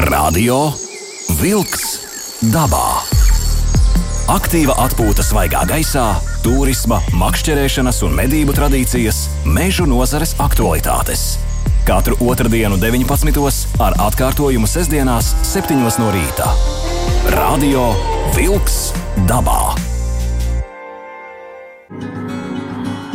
Radio 0.00 0.70
Wolks 1.42 1.98
dabā. 2.48 3.02
Aktīva 4.32 4.72
atpūta 4.86 5.20
svaigā 5.20 5.66
gaisā, 5.68 6.04
turisma, 6.40 7.02
makšķerēšanas 7.20 7.98
un 8.06 8.14
medību 8.16 8.54
tradīcijas, 8.56 9.18
mežu 9.44 9.84
nozares 9.90 10.32
aktualitātes. 10.40 11.34
Katru 11.84 12.16
otrdienu, 12.24 12.78
19. 12.80 13.42
ar 13.84 13.98
atkārtojumu 14.06 14.70
sestdienās, 14.70 15.34
7. 15.44 15.76
no 15.76 16.08
rīta. 16.14 16.48
Radio 17.36 17.90
Wolks 18.38 18.94
dabā. 19.28 19.74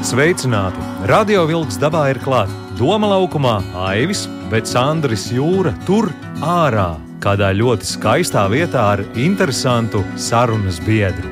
Sveicināti! 0.05 0.85
Radio 1.09 1.47
Wolks 1.49 1.81
dabā 1.81 2.11
ir 2.13 2.21
klāta. 2.21 2.53
Doma 2.77 3.09
laukumā 3.15 3.57
Aivis, 3.87 4.27
bet 4.51 4.69
Sandris 4.69 5.31
Jūra 5.33 5.73
tur 5.87 6.11
ārā, 6.43 6.95
kādā 7.23 7.51
ļoti 7.55 7.87
skaistā 7.87 8.45
vietā 8.51 8.83
ar 8.95 9.03
interesantu 9.15 10.03
sarunas 10.19 10.81
biedru. 10.83 11.29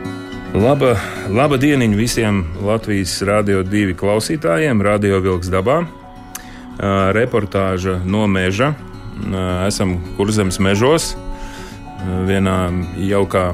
Laba, 0.53 0.93
laba 1.33 1.57
dieniņa 1.57 1.97
visiem 1.97 2.43
Latvijas 2.61 3.15
Rādio 3.25 3.63
2 3.65 3.95
klausītājiem, 3.97 4.83
Radio 4.85 5.19
Vilks 5.23 5.49
dabā. 5.51 5.81
Uh, 5.83 7.11
reportāža 7.13 7.99
no 8.05 8.27
meža. 8.27 8.73
Uh, 8.73 9.65
esam 9.67 9.97
kurzemes 10.17 10.59
mežos, 10.61 11.13
uh, 11.13 12.23
vienā 12.29 12.57
jaukā 12.97 13.53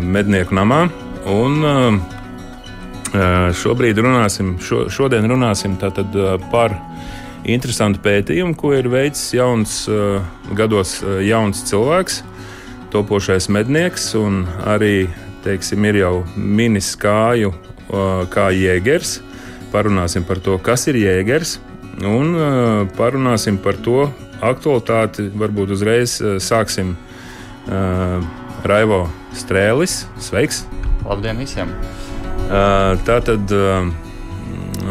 mednieku 0.00 0.56
namā. 0.56 0.86
Un, 1.30 2.00
šobrīd 3.60 3.98
runāsim, 4.00 4.54
šo, 4.64 4.86
šodien 4.90 5.28
runāsim 5.28 5.76
par 6.50 6.74
interesantu 7.48 8.02
pētījumu, 8.04 8.56
ko 8.58 8.74
ir 8.76 8.88
veicis 8.92 9.32
jauns, 9.36 9.82
uh, 9.88 10.20
gados 10.56 10.98
uh, 11.04 11.18
jauns 11.24 11.62
cilvēks, 11.68 12.20
topošais 12.92 13.48
mednieks, 13.52 14.10
un 14.18 14.44
arī 14.68 15.08
teiksim, 15.44 15.84
ir 15.88 16.00
jau 16.02 16.14
minis 16.36 16.92
kāju 17.00 17.52
uh, 17.54 18.24
kā 18.32 18.50
jēgers. 18.54 19.20
Parunāsim 19.70 20.26
par 20.26 20.40
to, 20.42 20.58
kas 20.58 20.88
ir 20.90 20.98
jēgers, 20.98 21.60
un 22.02 22.34
parunāsim 22.98 23.54
par 23.62 23.76
to 23.78 24.08
aktualitāti. 24.42 25.28
Varbūt 25.30 25.76
uzreiz 25.76 26.16
sāksim 26.42 26.96
Raivo 28.66 29.04
Strēlis. 29.38 30.00
Sveiks! 30.18 30.64
Labdien 31.06 31.38
visiem! 31.38 31.70
Tā 32.50 33.20
tad 33.22 33.54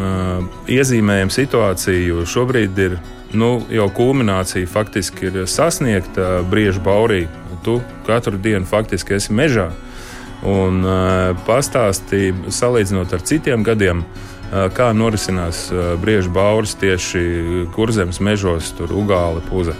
uh, 0.00 0.62
iezīmējam 0.70 1.30
situāciju. 1.32 2.24
Šobrīd 2.28 2.78
ir 2.80 2.96
nu, 3.36 3.60
jau 3.70 3.86
kulminācija 3.94 4.68
faktiski 4.70 5.28
ir 5.30 5.44
sasniegta 5.50 6.40
brieža 6.50 6.82
baurī. 6.84 7.26
Tu 7.64 7.76
katru 8.06 8.40
dienu 8.40 8.66
faktiski 8.66 9.18
esi 9.18 9.36
mežā. 9.36 9.68
Un 10.46 10.80
uh, 10.86 11.36
pastāstīja, 11.46 12.52
salīdzinot 12.56 13.12
ar 13.12 13.24
citiem 13.28 13.66
gadiem, 13.66 14.02
uh, 14.06 14.66
kā 14.74 14.90
norisinās 14.96 15.68
brieža 16.00 16.32
bauris 16.34 16.74
tieši 16.80 17.68
kurzemes 17.76 18.22
mežos, 18.24 18.72
tur 18.78 18.96
Ugāla 18.96 19.44
puze. 19.50 19.76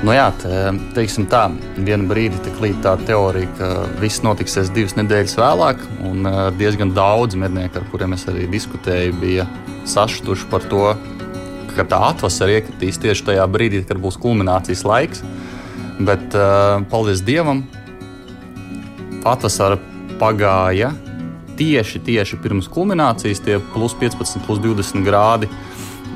Nu 0.00 0.14
jā, 0.16 0.30
te, 0.40 0.48
teiksim 0.96 1.26
tā, 1.28 1.42
vienu 1.76 2.06
brīdi 2.08 2.38
tik 2.40 2.56
līdz 2.62 2.78
tā 2.86 2.94
teorija, 3.04 3.50
ka 3.58 3.66
viss 4.00 4.22
notiksies 4.24 4.70
divas 4.72 4.94
nedēļas 4.96 5.36
vēlāk, 5.36 5.82
un 6.08 6.24
diezgan 6.56 6.94
daudz 6.96 7.36
mednieku, 7.36 7.82
ar 7.82 7.88
kuriem 7.92 8.16
es 8.16 8.24
arī 8.30 8.46
diskutēju, 8.48 9.18
bija 9.20 9.44
sašutuši 9.84 10.48
par 10.48 10.64
to, 10.72 10.94
ka 11.74 11.84
tā 11.84 12.00
atvasara 12.08 12.56
iekritīs 12.56 12.96
tieši 13.02 13.28
tajā 13.28 13.44
brīdī, 13.52 13.82
kad 13.84 14.00
būs 14.00 14.16
kulminācijas 14.24 14.86
laiks. 14.88 15.20
Bet, 16.00 16.32
paldies 16.88 17.20
Dievam, 17.20 17.66
atvasara 19.28 19.76
pagāja 20.20 20.94
tieši, 21.60 22.00
tieši 22.08 22.40
pirms 22.40 22.72
kulminācijas, 22.72 23.44
tie 23.44 23.60
plus 23.74 23.92
15, 24.00 24.46
plus 24.48 24.64
20 24.64 25.04
grādi 25.04 25.52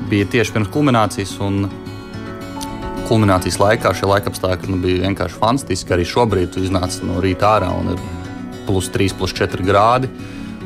bija 0.09 0.25
tieši 0.33 0.57
pirms 0.57 0.73
kulminācijas. 0.73 1.37
Kulminācijas 3.05 3.59
laikā 3.61 3.91
šie 3.93 4.07
laikapstākļi 4.09 4.71
nu, 4.71 4.79
bija 4.81 5.03
vienkārši 5.03 5.37
fantastiski. 5.37 5.93
Arī 5.93 6.05
šobrīd 6.09 6.55
tu 6.55 6.63
iznāc 6.65 6.95
no 7.05 7.19
rīta 7.21 7.51
ārā 7.53 7.69
un 7.77 7.91
ir 7.93 7.99
plus 8.65 8.87
3, 8.89 9.13
plus 9.19 9.33
4 9.37 9.65
grādi. 9.67 10.09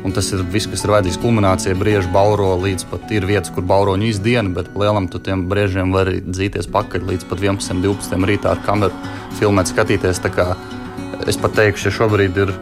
Un 0.00 0.14
tas 0.16 0.30
ir 0.32 0.40
viss, 0.48 0.68
kas 0.70 0.80
ir 0.86 0.94
vajadzīgs 0.94 1.18
kulminācijai. 1.20 1.76
Brieži 1.76 2.08
bauro 2.14 2.54
līdz 2.62 2.86
pat 2.88 3.10
ir 3.12 3.26
vietas, 3.28 3.52
kur 3.52 3.66
bauroņu 3.68 4.08
izdiena, 4.08 4.48
bet 4.56 4.70
lielam 4.72 5.10
tu 5.12 5.20
tiem 5.20 5.42
briežiem 5.50 5.92
var 5.92 6.08
dzīties 6.08 6.70
pakaļ 6.72 7.04
līdz 7.10 7.26
pat 7.28 7.42
11, 7.44 7.82
12 7.84 8.28
rītā 8.30 8.54
ar 8.54 8.62
kameru 8.64 9.12
filmēt, 9.36 9.68
skatīties. 9.68 10.22
Es 11.28 11.36
pat 11.36 11.52
teikšu, 11.58 11.90
ja 11.90 11.96
šobrīd 11.98 12.40
ir, 12.40 12.54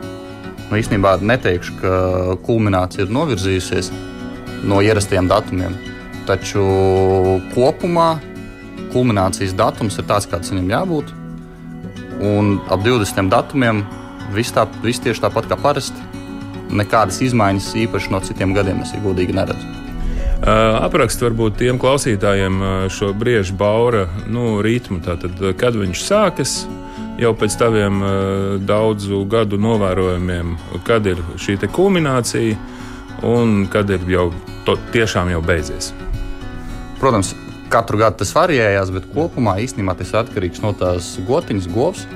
nu 0.73 0.81
īstenībā 0.81 1.21
neteikšu, 1.23 1.77
ka 1.79 1.93
kulminācija 2.49 3.07
ir 3.07 3.15
novirzījusies 3.15 3.93
no 4.67 4.83
ierastajiem 4.83 5.31
datumiem. 5.31 5.79
Taču 6.27 6.67
kopumā 7.55 8.17
kulminācijas 8.93 9.57
datums 9.59 9.99
ir 9.99 10.07
tāds, 10.09 10.29
kāds 10.31 10.53
viņam 10.53 10.71
jābūt. 10.75 11.13
Un 12.29 12.57
ap 12.73 12.83
20 12.83 13.31
datumiem 13.31 13.85
viss, 14.35 14.55
tā, 14.55 14.67
viss 14.83 15.03
tieši 15.05 15.23
tāpat 15.25 15.51
kā 15.51 15.59
parasti. 15.61 16.07
Nekādas 16.69 17.21
izmaiņas 17.25 17.71
īpaši 17.85 18.13
no 18.13 18.21
citiem 18.25 18.53
gadiem 18.57 18.83
es 18.85 18.93
godīgi 19.05 19.37
neredzu. 19.37 19.69
Uh, 20.39 20.79
aprakst 20.85 21.23
varbūt 21.25 21.57
tiem 21.59 21.81
klausītājiem 21.83 22.61
šo 22.95 23.11
briežu 23.17 23.57
baura 23.59 24.05
nu, 24.31 24.61
ritmu. 24.63 25.01
Tātad, 25.03 25.41
kad 25.59 25.75
viņš 25.75 26.03
sākas, 26.05 26.53
jau 27.19 27.33
pēc 27.35 27.57
taviem 27.59 28.03
uh, 28.03 28.13
daudzu 28.63 29.25
gadu 29.31 29.59
novērojumiem, 29.59 30.55
kad 30.87 31.07
ir 31.11 31.25
šī 31.41 31.59
kulminācija 31.67 32.59
un 33.27 33.67
kad 33.71 33.91
ir 33.91 34.07
jau 34.07 34.29
to, 34.67 34.77
tiešām 34.95 35.33
jau 35.33 35.43
beidzies. 35.43 35.91
Protams, 37.01 37.35
Katru 37.69 38.01
gadu 38.01 38.23
tas 38.23 38.33
variējās, 38.33 38.93
bet 38.95 39.09
kopumā 39.13 39.59
īstenībā 39.65 39.93
tas 39.99 40.13
ir 40.15 40.23
atkarīgs 40.23 40.63
no 40.65 40.73
tās 40.77 41.11
gotiņas, 41.29 41.69
govs, 41.75 42.07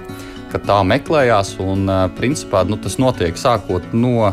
kad 0.53 0.65
tā 0.69 0.79
meklējās. 0.89 1.57
Un, 1.61 1.85
principā, 2.17 2.65
nu, 2.69 2.79
tas 2.81 2.97
notiek 3.03 3.37
sākot 3.41 3.93
no 3.93 4.33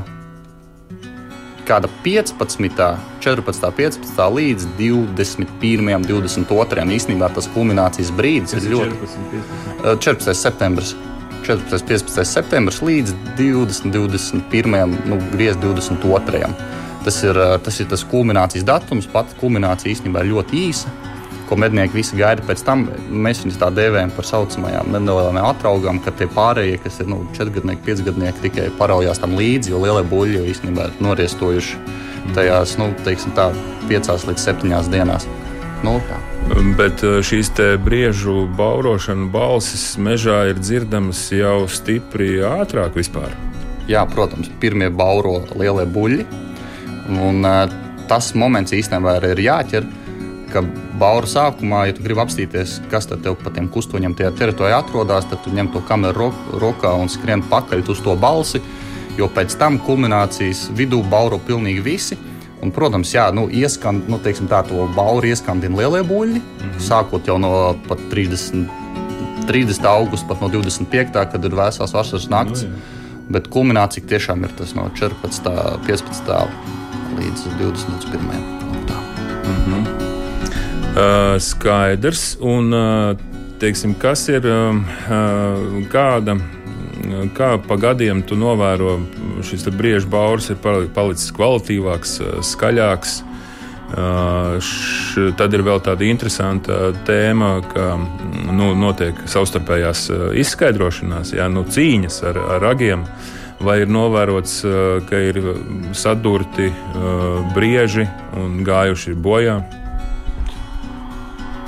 kāda 1.70 1.90
15, 2.04 2.80
14, 3.22 3.70
15 3.78 4.24
līdz 4.38 4.66
21, 4.80 6.08
22. 6.08 6.88
Īstenībā 6.98 7.30
tas 7.36 7.50
kulminācijas 7.54 8.10
brīdis 8.16 8.58
ir 8.58 8.72
ļoti 8.74 8.98
14, 9.04 10.02
14. 10.08 10.34
septembris. 10.40 10.96
14. 11.46 11.86
15. 11.88 12.26
septembris 12.28 12.82
līdz 12.84 13.14
20, 13.38 13.94
21. 13.96 14.98
Nu, 15.10 15.20
griez 15.34 15.58
22. 15.62 16.50
Tas 17.06 17.22
ir, 17.24 17.38
tas 17.64 17.80
ir 17.80 17.88
tas 17.92 18.04
kulminācijas 18.08 18.66
datums. 18.68 19.08
Pati 19.10 19.38
kulminācija 19.40 19.94
īstenībā 19.94 20.26
ir 20.26 20.34
ļoti 20.34 20.66
īsa 20.70 20.92
ko 21.50 21.58
mednieki 21.58 21.98
visi 21.98 22.18
gaida 22.20 22.44
pēc 22.46 22.62
tam. 22.66 22.86
Mēs 23.10 23.42
viņus 23.44 23.58
tā 23.62 23.72
dēvējam 23.74 24.14
par 24.14 24.28
saucamajām 24.30 24.92
nelielām 24.94 25.40
atraugām, 25.50 25.98
ka 26.06 26.14
tie 26.20 26.30
pārējie, 26.30 26.78
kas 26.84 27.02
ir 27.02 27.10
nu, 27.10 27.24
4 27.38 27.64
5 27.88 28.06
gadnieki, 28.06 28.44
tikai 28.46 28.70
paraujās 28.78 29.22
tam 29.22 29.34
līdzi, 29.40 29.74
jo 29.74 29.82
lielie 29.82 30.06
buļļi 30.12 30.38
jau 30.38 30.48
īstenībā 30.54 30.90
ir 30.90 31.04
noriestojuši 31.06 31.82
tajās 32.36 32.76
nu, 32.78 32.92
teiksim, 33.06 33.34
tā, 33.38 33.50
5 33.90 34.28
līdz 34.30 34.46
7 34.46 34.92
dienās. 34.94 35.26
Nu, 35.82 35.96
tā. 36.10 36.20
Bet 36.78 37.02
šīs 37.26 37.54
briežu 37.84 38.44
baurošana 38.58 39.30
balsis 39.32 39.94
mežā 40.02 40.44
ir 40.52 40.60
dzirdamas 40.60 41.30
jau 41.34 41.64
stipri 41.72 42.38
ātrāk 42.46 42.98
vispār. 43.00 43.34
Jā, 43.90 44.04
protams, 44.06 44.52
pirmie 44.62 44.92
bauro 44.94 45.40
lielie 45.58 45.88
buļļi. 45.90 46.49
Un, 47.10 47.46
tas 48.10 48.34
moments 48.38 48.74
īstenībā 48.74 49.18
ir 49.32 49.42
jāķer 49.46 49.86
ka 50.54 50.64
baura 51.00 51.30
sākumā, 51.30 51.86
ja 51.90 51.96
tu 51.96 52.04
gribi 52.04 52.22
apstīties, 52.24 52.80
kas 52.92 53.08
tad 53.10 53.24
tev 53.26 53.38
pa 53.40 53.52
tiem 53.54 53.70
kustoņiem 53.72 54.16
tajā 54.18 54.32
teritorijā 54.40 54.82
atrodas, 54.82 55.28
tad 55.30 55.44
tu 55.46 55.54
ņem 55.56 55.72
to 55.74 55.82
kameru 55.88 56.32
rokā 56.62 56.92
un 57.00 57.12
skrien 57.12 57.44
pakaļ 57.52 57.86
uz 57.94 58.02
to 58.06 58.16
balsi. 58.20 58.62
Jo 59.20 59.28
pēc 59.36 59.56
tam 59.60 59.80
kulminācijas 59.84 60.70
vidū 60.76 61.02
bauro 61.12 61.40
pilnīgi 61.44 61.84
visi. 61.84 62.18
Un, 62.64 62.74
protams, 62.76 63.14
jā, 63.16 63.30
nu, 63.32 63.46
ieskan, 63.48 64.02
nu, 64.12 64.18
teiksim, 64.20 64.50
tā 64.52 64.60
to 64.68 64.84
bauru 64.96 65.30
ieskandina 65.30 65.80
lielie 65.80 66.02
buļļi, 66.04 66.40
mm 66.40 66.66
-hmm. 66.66 66.82
sākot 66.84 67.28
jau 67.28 67.38
no 67.40 67.76
30, 68.12 68.68
30 69.48 69.88
augusta, 69.88 70.28
pat 70.28 70.42
no 70.42 70.50
25. 70.52 71.32
kad 71.32 71.46
ir 71.46 71.56
vēsās 71.56 71.94
vasaras 71.94 72.28
naktis. 72.30 72.64
No, 72.64 72.70
nu, 72.70 72.76
jā. 72.76 73.30
Bet 73.30 73.48
kulminācija 73.48 74.06
tiešām 74.06 74.44
ir 74.44 74.52
tas 74.58 74.76
no 74.76 74.90
14. 74.96 75.80
15. 75.88 76.79
Līdz 77.20 77.42
21. 77.60 78.20
Mm 78.24 79.56
-hmm. 79.66 79.84
Uh, 80.90 81.42
skaidrs. 81.42 82.38
Un, 82.42 82.74
uh, 82.74 83.18
teiksim, 83.60 83.94
kas 83.94 84.30
ir 84.30 84.46
uh, 84.46 84.76
kāda? 85.92 86.40
Kā 87.34 87.58
pa 87.68 87.76
gadiem 87.76 88.22
tu 88.24 88.36
novēro, 88.36 89.00
šis 89.44 89.64
brīvs 89.64 90.06
bauris 90.06 90.50
ir 90.50 90.58
palicis 90.94 91.32
kvalitīvāks, 91.32 92.22
skaļāks. 92.42 93.24
Š, 94.60 95.32
tad 95.38 95.54
ir 95.54 95.64
vēl 95.66 95.80
tāda 95.82 96.06
interesanta 96.06 96.92
tēma, 97.08 97.62
ka 97.74 97.98
nu, 98.52 98.76
notiek 98.76 99.16
savstarpējās 99.26 100.12
izskaidrošanās, 100.34 101.34
jā, 101.34 101.48
nu, 101.50 101.64
cīņas 101.64 102.24
ar, 102.30 102.38
ar 102.38 102.62
ragiem. 102.62 103.08
Vai 103.60 103.82
ir 103.84 103.90
novērots, 103.92 104.62
ka 105.10 105.20
ir 105.20 105.40
sadurti 105.92 106.70
brieži 107.56 108.06
un 108.40 108.62
gājuši 108.64 109.16
bojā? 109.20 109.58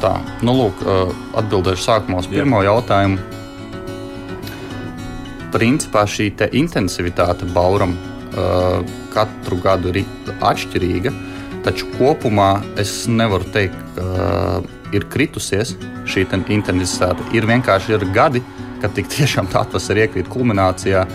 Tā, 0.01 0.13
nu, 0.47 0.55
lūk, 0.55 0.85
atbildēšu 1.37 1.83
sākumā 1.83 2.21
uz 2.23 2.29
pirmo 2.31 2.61
Jā. 2.63 2.71
jautājumu. 2.71 3.19
Principā 5.51 6.05
šī 6.07 6.31
intensivitāte 6.55 7.49
bauram 7.51 7.97
katru 9.11 9.59
gadu 9.59 9.91
ir 9.91 10.05
atšķirīga. 10.39 11.11
Uh, 11.11 11.27
Taču 11.61 11.85
kopumā 11.93 12.55
es 12.81 13.03
nevaru 13.05 13.45
teikt, 13.53 13.77
ka 13.93 14.61
ir 14.95 15.05
kritusies 15.13 15.75
šī 16.09 16.25
intensitāte. 16.55 17.21
Ir 17.37 17.45
vienkārši 17.45 17.93
ir 17.93 18.05
gadi, 18.15 18.41
kad 18.81 18.95
tik 18.97 19.11
tiešām 19.13 19.49
tā 19.51 19.61
atpūta 19.61 19.93
iekrīt 19.93 20.29
kulminācijā. 20.31 21.05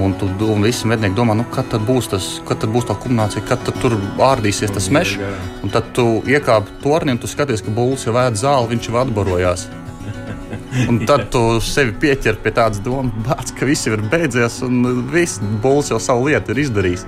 Un 0.00 0.14
tu 0.16 0.28
un 0.48 0.64
visi 0.64 0.88
mednieki 0.88 1.16
domā, 1.16 1.34
nu, 1.36 1.44
kad 1.52 1.74
būs, 1.86 2.08
tas, 2.12 2.28
kad 2.48 2.64
būs 2.64 2.86
tā 2.88 2.96
kulminācija, 2.96 3.44
kad 3.44 3.66
tur 3.82 3.98
ārdīsies 4.24 4.72
tas 4.72 4.88
mežs. 4.94 5.18
Un 5.62 5.72
tad 5.74 5.92
tu 5.96 6.22
iekāpi 6.28 6.80
tornī 6.84 7.12
un 7.12 7.20
tu 7.20 7.28
skaties, 7.28 7.64
ka 7.64 7.74
būs 7.76 8.06
jau 8.06 8.16
vēd 8.16 8.38
zāli, 8.40 8.72
viņš 8.72 8.88
jau 8.88 8.98
atbarojās. 9.02 9.68
Un 10.88 11.02
tad 11.04 11.26
tu 11.32 11.60
sevi 11.60 11.92
pieķer 12.00 12.38
pie 12.40 12.50
tādas 12.56 12.80
domas, 12.80 13.52
ka 13.52 13.68
viss 13.68 13.86
ir 13.86 14.00
beidzies 14.12 14.62
un 14.64 15.04
viss 15.12 15.40
būs 15.62 15.90
jau 15.92 15.98
savu 16.00 16.30
lietu 16.30 16.56
izdarījis. 16.56 17.04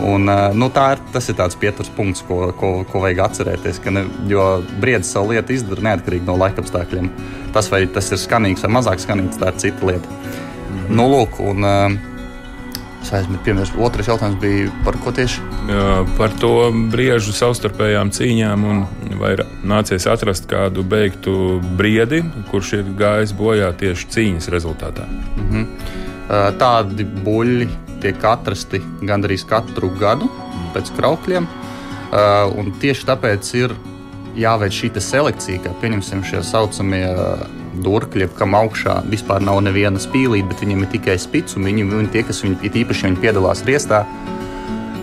Un, 0.00 0.26
nu, 0.58 0.68
ir, 0.74 1.02
tas 1.14 1.28
ir 1.30 1.36
tāds 1.38 1.54
pieturas 1.58 1.90
punkts, 1.94 2.24
ko, 2.26 2.48
ko, 2.58 2.70
ko 2.90 3.02
vajag 3.04 3.20
atcerēties. 3.28 3.78
Ne, 3.94 4.06
jo 4.30 4.46
briedis 4.82 5.12
savu 5.14 5.30
lietu 5.30 5.54
izdara 5.54 5.86
neatkarīgi 5.90 6.26
no 6.26 6.38
laikapstākļiem. 6.40 7.12
Tas, 7.54 7.68
vai 7.70 7.84
tas 7.86 8.10
ir 8.10 8.18
skanīgs 8.18 8.64
vai 8.66 8.72
mazāk 8.80 9.04
skanīgs, 9.04 9.38
tā 9.38 9.52
ir 9.52 9.60
cita 9.62 9.92
lieta. 9.92 10.08
Mm 10.08 10.80
-hmm. 10.80 10.96
nu, 10.98 11.06
lūk, 11.12 11.38
un, 11.44 11.64
eh, 11.64 12.13
Es 13.04 13.10
aizmirsu, 13.12 13.42
piemēram, 13.44 13.80
otrs 13.84 14.06
jautājums 14.08 14.38
bija 14.40 14.70
par 14.86 14.96
ko 15.04 15.10
tieši? 15.12 15.42
Par 16.16 16.32
to 16.40 16.70
briežu 16.88 17.34
savstarpējām 17.36 18.08
cīņām. 18.16 18.64
Vai 19.20 19.34
ir 19.36 19.42
nācies 19.60 20.06
atrast 20.08 20.48
kādu 20.48 20.80
beigtu 20.88 21.60
briedi, 21.76 22.22
kurš 22.48 22.72
ir 22.78 22.88
gājis 22.96 23.34
bojā 23.36 23.68
tieši 23.76 24.08
cīņas 24.14 24.48
rezultātā? 24.54 25.04
Mm 25.36 25.50
-hmm. 25.50 25.66
Tādi 26.58 27.04
buļļi 27.04 27.68
tiek 28.00 28.24
atrasti 28.24 28.80
gandrīz 29.02 29.44
katru 29.44 29.92
gadu 30.00 30.30
pēc 30.72 30.88
kraukļiem. 30.96 31.46
Uh, 32.14 32.72
tieši 32.80 33.04
tāpēc 33.04 33.54
ir 33.58 33.76
jāveic 34.38 34.72
šī 34.72 34.90
selekcija, 35.00 35.60
kā 35.64 35.74
pieņemsim 35.82 36.24
šie 36.24 36.42
saucamie 36.42 37.04
durkļi, 37.84 38.28
kam 38.38 38.54
augšā 38.58 39.00
vispār 39.10 39.42
nav 39.44 39.60
neviena 39.66 40.00
spīlīte, 40.02 40.48
bet 40.50 40.62
viņiem 40.64 40.84
ir 40.84 40.92
tikai 40.96 41.16
spits, 41.20 41.58
un 41.58 41.66
viņi, 41.68 41.88
viņi 41.90 42.12
tie, 42.14 42.22
kas 42.26 42.44
viņi, 42.44 42.70
īpaši 42.82 43.08
viņi 43.08 43.22
piedalās 43.22 43.64
riestā, 43.66 44.04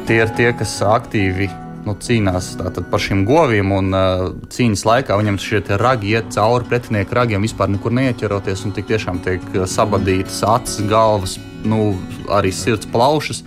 tie 0.08 0.22
ir 0.24 0.32
tie, 0.38 0.50
kas 0.58 0.78
aktīvi 0.86 1.50
nu, 1.86 1.96
cīnās 1.98 2.54
par 2.60 3.02
šiem 3.02 3.24
goviem. 3.28 3.72
Un, 3.76 3.96
uh, 3.96 4.26
cīņas 4.54 4.86
laikā 4.88 5.18
viņam 5.20 5.40
šie 5.42 5.64
ragi 5.82 6.14
iet 6.16 6.32
cauri 6.36 6.68
pretinieku 6.70 7.18
ragiem, 7.18 7.46
vispār 7.46 7.72
nekur 7.74 7.96
neieķeroties. 7.98 8.66
Un 8.68 8.76
tik 8.76 8.90
tiešām 8.92 9.22
tiek 9.26 9.46
sabadītas 9.70 10.42
acis, 10.48 10.86
galvas, 10.90 11.38
nu, 11.64 11.96
arī 12.30 12.54
sirds 12.56 12.90
plaušas. 12.92 13.44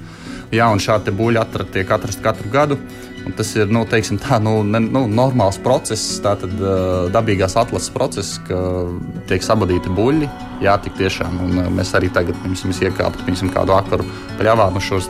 Jā, 0.55 0.69
un 0.71 0.79
šādi 0.83 1.11
buļļi 1.15 1.71
tiek 1.75 1.89
atrasti 1.91 2.23
katru 2.23 2.51
gadu. 2.53 2.79
Un 2.79 3.04
tas 3.33 3.51
ir 3.57 3.71
nu, 3.73 3.85
teiksim, 3.89 4.19
tā, 4.21 4.37
nu, 4.43 4.59
ne, 4.69 4.83
nu, 4.85 5.05
normāls 5.09 5.57
process, 5.65 6.19
tātad 6.25 6.53
dabīgās 7.15 7.57
atlases 7.61 7.93
process, 7.95 8.37
ka 8.45 8.59
tiek 9.31 9.45
sabadīti 9.45 9.93
buļļi. 9.97 10.29
Jā, 10.65 10.77
tik 10.85 10.99
tiešām. 10.99 11.39
Un, 11.45 11.63
mēs 11.79 11.95
arī 11.97 12.11
tagad 12.13 12.37
pirms 12.43 12.65
iekāptu 12.85 13.25
piemēram, 13.25 13.53
kādu 13.55 13.77
akaru 13.77 14.09
pļāvā 14.39 14.69
no 14.75 14.83
šos 14.85 15.09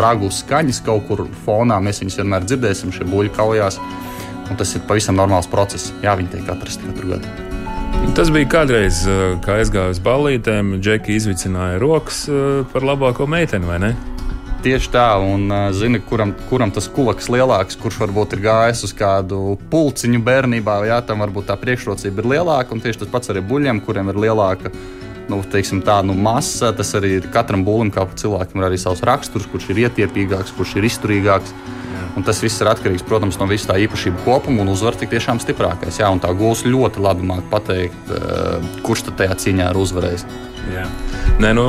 ragu 0.00 0.30
skaņas 0.34 0.82
kaut 0.86 1.06
kur 1.10 1.24
fonā. 1.46 1.78
Mēs 1.82 2.02
viņus 2.02 2.18
vienmēr 2.22 2.48
dzirdēsim, 2.48 2.94
šie 2.96 3.06
buļļi 3.10 3.34
kaujās. 3.38 3.78
Un 4.50 4.58
tas 4.58 4.74
ir 4.74 4.82
pavisam 4.88 5.18
normāls 5.18 5.46
process. 5.50 5.94
Jā, 6.02 6.16
viņi 6.18 6.34
tiek 6.34 6.50
atrasti 6.50 6.90
katru 6.90 7.14
gadu. 7.14 7.48
Tas 8.16 8.30
bija 8.32 8.48
kādreiz, 8.50 9.04
gāju 9.44 9.92
uz 9.92 10.00
ballītēm, 10.02 10.78
Džeki 10.82 11.14
izvicināja 11.14 11.78
rokas 11.82 12.24
par 12.72 12.86
labāko 12.86 13.28
meiteni, 13.30 13.68
vai 13.68 13.78
ne? 13.82 13.90
Tieši 14.60 14.90
tā, 14.92 15.06
un 15.24 15.48
zini, 15.72 16.02
kuram, 16.04 16.34
kuram 16.50 16.68
tas 16.74 16.84
kulaks 16.92 17.30
lielāks, 17.32 17.78
kurš 17.80 18.02
varbūt 18.02 18.34
ir 18.36 18.42
gājis 18.44 18.82
uz 18.84 18.92
kādu 18.92 19.54
pulciņu 19.72 20.20
bērnībā, 20.26 20.74
jā, 20.84 20.98
tam 21.08 21.24
varbūt 21.24 21.48
tā 21.48 21.56
priekšrocība 21.56 22.20
ir 22.20 22.28
lielāka, 22.34 22.76
un 22.76 22.82
tieši 22.84 23.00
tas 23.00 23.12
pats 23.14 23.32
arī 23.32 23.40
buļļiem, 23.40 23.80
kuriem 23.86 24.12
ir 24.12 24.20
lielāka 24.26 24.72
nu, 25.30 25.40
teiksim, 25.46 25.80
tā, 25.86 26.00
nu, 26.06 26.16
masa. 26.18 26.72
Tas 26.76 26.92
arī 26.98 27.16
ir 27.20 27.28
katram 27.32 27.64
būlim, 27.66 27.92
kā 27.94 28.04
cilvēkam, 28.20 28.60
ir 28.60 28.68
arī 28.68 28.80
savs 28.80 29.04
raksturs, 29.06 29.48
kurš 29.50 29.70
ir 29.72 29.84
ietiepīgāks, 29.86 30.54
kurš 30.56 30.76
ir 30.80 30.88
izturīgāks. 30.90 31.54
Un 32.18 32.26
tas 32.26 32.40
viss 32.42 32.58
ir 32.60 32.68
atkarīgs, 32.68 33.06
protams, 33.06 33.38
no 33.38 33.46
visas 33.48 33.68
tā 33.70 33.76
īpašību 33.84 34.24
kopuma 34.26 34.64
un 34.64 34.72
uzvar 34.72 34.96
tik 34.98 35.12
tiešām 35.12 35.38
stiprākais. 35.42 36.00
Jā, 36.02 36.10
un 36.10 36.20
tā 36.22 36.32
gūs 36.36 36.64
ļoti 36.66 37.02
labi 37.04 37.28
māk 37.28 37.46
pateikt, 37.52 38.14
kurš 38.84 39.06
tad 39.08 39.20
tajā 39.22 39.36
cīņā 39.44 39.70
ir 39.70 39.78
uzvarējis. 39.78 40.26
Jā. 40.74 40.84
Nē, 41.40 41.54
nu, 41.56 41.64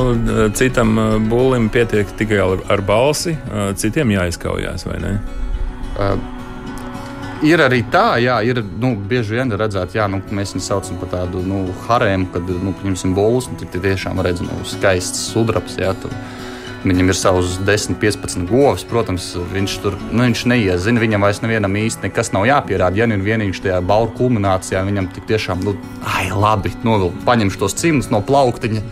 citam 0.58 0.92
eh, 1.00 1.16
būlim 1.30 1.70
pietiek 1.72 2.10
tikai 2.18 2.42
ar, 2.44 2.60
ar 2.72 2.84
balsi, 2.84 3.34
eh, 3.34 3.72
citiem 3.80 4.12
jāizkaujās, 4.14 4.86
vai 4.88 5.00
ne? 5.02 5.16
Uh, 5.92 6.16
Ir 7.42 7.58
arī 7.58 7.80
tā, 7.90 8.20
jā, 8.22 8.36
ir 8.46 8.60
nu, 8.62 8.92
bieži 9.10 9.34
vien 9.34 9.50
redzēt, 9.58 9.96
jā, 9.96 10.04
nu, 10.06 10.20
mēs 10.30 10.52
viņu 10.54 10.62
saucam 10.62 10.98
par 11.00 11.08
tādu 11.10 11.40
nu, 11.42 11.64
harēmu, 11.88 12.28
kad, 12.30 12.52
nu, 12.62 12.70
pieņemsim, 12.78 13.16
bolus, 13.16 13.48
un 13.50 13.58
tad 13.58 13.74
tiešām 13.74 14.20
redz 14.22 14.44
nu, 14.46 14.60
skaists 14.70 15.24
sudrabs. 15.32 15.74
Jā, 15.82 15.90
tur, 15.98 16.14
Viņam 16.82 17.12
ir 17.12 17.16
savs 17.16 17.56
10, 17.62 17.96
15 18.02 18.48
govs. 18.50 18.82
Protams, 18.88 19.28
viņš 19.52 19.76
tur 19.84 19.96
nu, 20.10 20.24
viņš 20.24 20.44
neiezina. 20.50 21.02
Viņam 21.02 21.26
vairs 21.26 21.42
nevienam 21.44 21.78
īsti 21.78 22.08
nekas 22.08 22.32
nav 22.34 22.46
jāpierāda. 22.48 22.98
Ja 22.98 23.08
nu 23.10 23.20
vienīgi 23.22 23.60
šajā 23.60 23.78
bauru 23.86 24.10
kulminācijā, 24.18 24.82
viņam 24.88 25.12
tik 25.14 25.28
tiešām, 25.30 25.62
nu, 25.66 25.76
ai, 26.02 26.28
labi, 26.34 26.74
nu, 26.86 27.12
paņemšu 27.26 27.62
tos 27.62 27.78
cimdus 27.78 28.10
no 28.12 28.22
plauktiņa. 28.26 28.82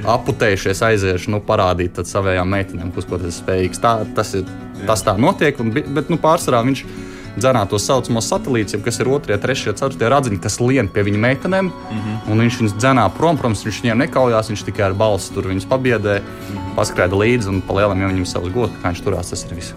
Aputējušies, 0.00 0.80
aiziešu, 0.86 1.32
nu, 1.34 1.40
parādīt 1.44 1.98
savām 2.08 2.52
meitenēm, 2.54 2.92
uz 2.96 3.08
ko 3.08 3.18
tas 3.20 3.40
spējīgs. 3.42 3.80
Tā, 3.82 3.98
tas, 4.16 4.34
ir, 4.38 4.48
tas 4.88 5.02
tā 5.04 5.16
notiek, 5.20 5.58
un, 5.60 5.72
bet 5.72 6.12
nu, 6.12 6.20
pārsvarā 6.20 6.62
viņš 6.68 6.84
ir 6.84 7.09
dzenā 7.36 7.64
tos 7.70 7.86
saucamos 7.86 8.28
satelītus, 8.30 8.80
kas 8.84 9.00
ir 9.00 9.10
2, 9.10 9.38
3, 9.42 9.74
4 9.78 10.10
radziņi, 10.14 10.40
kas 10.42 10.60
lien 10.60 10.88
pie 10.88 11.04
viņa 11.06 11.22
meitenēm. 11.26 11.70
Mm 11.70 12.02
-hmm. 12.02 12.40
Viņš 12.40 12.60
viņus 12.60 12.76
dzenā 12.78 13.08
prom, 13.16 13.36
protams, 13.36 13.64
viņš 13.64 13.82
viņiem 13.82 14.04
nekaujās, 14.06 14.50
viņš 14.50 14.64
tikai 14.64 14.88
ar 14.90 14.94
balsi 14.94 15.32
tur 15.34 15.46
viņus 15.46 15.68
pabiedē, 15.68 16.20
mm 16.20 16.26
-hmm. 16.26 16.74
paskrēja 16.76 17.22
līdzi 17.22 17.48
un 17.48 17.62
palielam 17.62 18.00
jau 18.00 18.08
viņam 18.08 18.26
savus 18.26 18.52
gotus, 18.52 18.76
kā 18.82 18.88
viņš 18.88 19.04
turās. 19.04 19.30
Tas 19.30 19.44
ir 19.44 19.54
viss. 19.54 19.74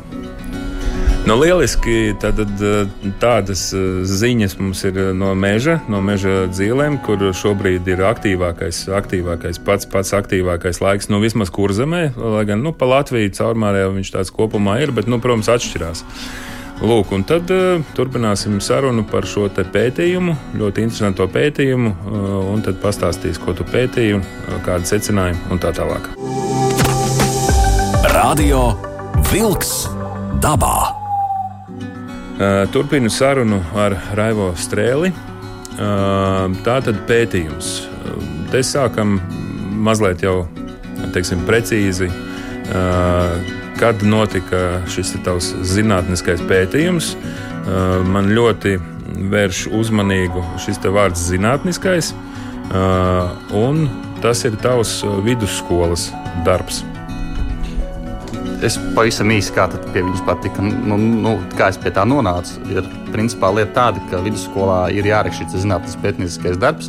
Nu, 1.24 1.38
lieliski. 1.39 2.15
Tad, 2.19 2.39
tādas 3.19 3.69
eh, 3.72 4.03
ziņas 4.03 4.57
mums 4.60 4.83
ir 4.83 4.98
eh, 5.00 5.12
no 5.15 5.31
meža, 5.39 5.77
no 5.88 6.01
meža 6.03 6.50
dzīvēm, 6.51 6.98
kur 7.05 7.22
šobrīd 7.31 7.88
ir 7.88 8.03
aktīvākais, 8.03 8.83
aktīvākais 8.91 9.62
pats, 9.63 9.88
pats 9.88 10.12
aktīvākais 10.19 10.81
laiks. 10.83 11.07
Nu, 11.07 11.22
vismaz 11.24 11.51
kurzemē, 11.53 12.10
lai 12.19 12.43
gan 12.50 12.60
nu, 12.65 12.74
pa 12.75 12.89
Latviju 12.91 13.31
caurmērē 13.38 13.86
viņš 13.95 14.12
tāds 14.17 14.33
kopumā 14.36 14.81
ir, 14.83 14.91
bet, 14.91 15.07
nu, 15.07 15.22
protams, 15.24 15.51
atšķirās. 15.53 16.03
Lūk, 16.83 17.13
un 17.15 17.21
tad 17.23 17.47
uh, 17.55 17.79
turpināsim 17.95 18.57
sarunu 18.59 19.05
par 19.07 19.23
šo 19.23 19.45
pētījumu, 19.47 20.33
ļoti 20.59 20.83
interesantu 20.83 21.29
pētījumu, 21.31 21.91
uh, 21.93 22.33
un 22.51 22.59
tad 22.65 22.81
pastāstīs, 22.83 23.39
ko 23.39 23.53
tu 23.55 23.63
pētīji, 23.63 24.17
uh, 24.19 24.57
kādi 24.65 24.91
secinājumi 24.91 25.39
un 25.47 25.61
tā 25.63 25.71
tālāk. 25.77 26.09
Radio 28.11 28.65
Wolks 29.31 29.71
dabā. 30.43 30.75
Turpinu 32.73 33.07
sarunu 33.13 33.61
ar 33.79 33.93
Raivo 34.17 34.49
Strēli. 34.59 35.13
Tā 35.77 36.75
tad 36.83 36.99
pētījums. 37.07 37.69
Te 38.51 38.59
sākam 38.65 39.19
mazliet 39.85 40.25
jau 40.25 40.41
teiksim, 41.15 41.45
precīzi. 41.47 42.09
Kad 43.83 43.99
notika 44.07 44.79
šis 44.87 45.09
tavs 45.25 45.49
zinātniskais 45.67 46.39
pētījums. 46.47 47.09
Man 48.07 48.29
ļoti 48.31 48.77
vērš 49.33 49.65
uzmanību 49.75 50.39
šis 50.63 50.79
vārds 50.87 51.25
zinātniskais, 51.27 52.13
un 53.59 53.81
tas 54.23 54.45
ir 54.47 54.55
tavs 54.63 55.01
vidusskolas 55.25 56.05
darbs. 56.47 56.79
Es 58.63 58.79
pavisam 58.95 59.35
īsi 59.35 59.51
kā 59.51 59.67
pie 59.91 59.99
viņas 59.99 60.23
patika. 60.31 60.63
Nu, 60.63 60.95
nu, 60.95 61.35
kā 61.59 61.67
es 61.73 61.83
pie 61.83 61.91
tā 61.91 62.07
nonācu, 62.07 62.63
ir 62.71 62.87
principā 63.11 63.51
lieta 63.51 63.73
tāda, 63.81 64.07
ka 64.07 64.23
vidusskolā 64.23 64.85
ir 64.95 65.11
jāraksta 65.11 65.43
šis 65.43 65.65
zinātnīs 65.65 65.99
pētnieciskais 65.99 66.55
darbs. 66.63 66.87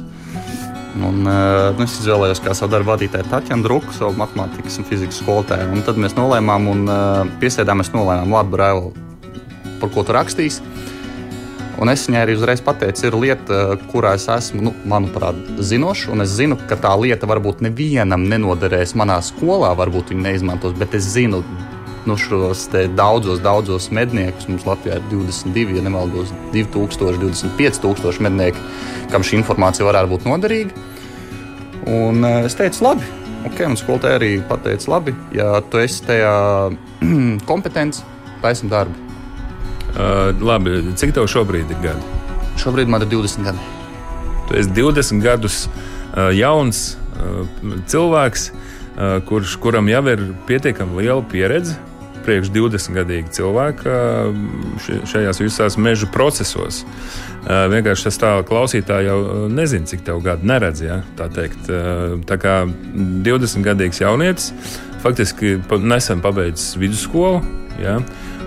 Un, 0.95 1.25
uh, 1.27 1.83
es 1.83 1.97
izvēlējos 1.99 2.43
kā 2.45 2.53
savu 2.55 2.71
darbu 2.77 2.93
vadītāju 2.93 3.27
Taķenu 3.31 3.67
Druku, 3.67 3.95
savu 3.97 4.15
matemātikas 4.21 4.79
un 4.79 4.87
fizikas 4.87 5.19
skolotāju. 5.19 5.73
Un 5.75 5.83
tad 5.87 5.99
mēs 5.99 6.15
nolēmām 6.15 6.69
un 6.71 6.85
uh, 6.87 7.33
piesēdām, 7.43 7.83
mēs 7.83 7.91
nolēmām, 7.95 8.31
labi, 8.31 8.61
Raivo, 8.61 8.93
par 9.83 9.91
ko 9.95 10.07
tu 10.07 10.15
rakstīsi. 10.15 10.63
Un 11.83 11.91
es 11.91 12.05
viņai 12.07 12.21
arī 12.23 12.37
uzreiz 12.39 12.63
pateicu, 12.63 13.09
ir 13.09 13.17
lieta, 13.19 13.61
kurā 13.91 14.13
es 14.15 14.29
esmu, 14.31 14.63
nu, 14.69 14.73
manuprāt, 14.87 15.39
zinošs. 15.59 16.07
Un 16.15 16.23
es 16.23 16.37
zinu, 16.39 16.59
ka 16.71 16.79
tā 16.79 16.95
lieta 17.01 17.27
varbūt 17.27 17.65
nevienam 17.67 18.29
nenoderēs 18.31 18.95
manā 18.95 19.19
skolā, 19.27 19.73
varbūt 19.81 20.15
viņi 20.15 20.29
neizmantos, 20.29 20.77
bet 20.79 20.95
es 20.95 21.11
zinu 21.17 21.43
nu, 22.07 22.17
šos 22.21 22.67
daudzos, 22.97 23.41
daudzos 23.45 23.91
medniekus. 23.95 24.49
Mums 24.51 24.67
Latvijā 24.69 24.99
ir 25.01 25.07
22, 25.13 25.79
ja 25.79 25.85
nemaldos, 25.85 26.33
2000, 26.53 27.21
25,000 27.23 28.25
mednieku, 28.25 28.61
kam 29.13 29.25
šī 29.25 29.41
informācija 29.41 29.87
varētu 29.89 30.13
būt 30.15 30.27
noderīga. 30.29 30.91
Un 31.91 32.25
eh, 32.25 32.45
es 32.49 32.57
teicu, 32.57 32.85
labi, 32.87 33.09
ok, 33.49 33.63
un 33.69 33.79
skolotāji 33.81 34.19
arī 34.19 34.33
pateica, 34.49 34.91
labi, 34.95 35.15
ja 35.37 35.59
tu 35.71 35.81
esi 35.83 36.05
tajā 36.07 36.35
kompetents, 37.51 38.05
taisim 38.45 38.73
darbu. 38.73 39.01
Uh, 39.95 40.35
labi, 40.43 40.81
cik 40.99 41.13
tev 41.15 41.29
šobrīd 41.31 41.71
ir 41.71 41.79
gadi? 41.85 42.15
Šobrīd 42.59 42.89
man 42.91 43.05
ir 43.05 43.13
20 43.13 43.47
gadi. 43.47 43.67
Tu 44.49 44.57
esi 44.59 44.73
20 44.75 45.23
gadus 45.23 45.59
uh, 45.69 46.33
jauns 46.35 46.97
uh, 47.15 47.45
cilvēks, 47.87 48.49
uh, 48.51 49.21
kurš, 49.29 49.55
kuram 49.63 49.87
jau 49.93 50.03
ir 50.11 50.25
pietiekami 50.49 50.99
liela 50.99 51.23
pieredze. 51.31 51.77
Priekš 52.25 52.49
20 52.55 52.97
gadīgi 52.97 53.35
cilvēka 53.37 53.97
šajās 55.11 55.43
visās 55.43 55.77
meža 55.77 56.09
procesos. 56.13 56.83
Vienkārši 57.45 58.09
tas 58.09 58.21
tā 58.23 58.31
klausītāji 58.49 59.11
jau 59.11 59.19
nezina, 59.53 59.89
cik 59.91 60.07
tev 60.07 60.23
gadu 60.25 60.49
neredz. 60.49 60.81
Ja, 60.87 61.03
tā, 61.19 61.29
teikt. 61.33 61.69
tā 62.29 62.39
kā 62.41 62.55
20 62.65 63.67
gadīgs 63.67 64.01
jaunietis, 64.01 64.55
faktiski 65.05 65.59
nesen 65.85 66.25
pabeidzis 66.25 66.79
vidusskolu. 66.81 67.43
Ja, 67.83 67.99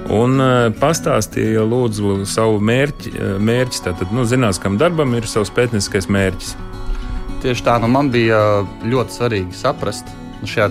Un 0.08 0.40
pastāstīja, 0.80 1.66
lūdzu, 1.68 2.22
savu 2.32 2.62
mērķi. 2.64 3.12
mērķis. 3.44 3.82
Tātad, 3.84 4.14
nu, 4.16 4.24
zinās, 4.24 4.60
kam 4.64 4.78
darbam 4.80 5.12
ir 5.18 5.28
savs 5.28 5.52
pētnieciskais 5.52 6.08
mērķis. 6.08 6.54
Tieši 7.44 7.66
tā, 7.68 7.76
nu, 7.84 7.90
man 7.92 8.08
bija 8.14 8.40
ļoti 8.88 9.18
svarīgi 9.18 9.58
saprast 9.58 10.08
nu, 10.40 10.48
šajā 10.48 10.70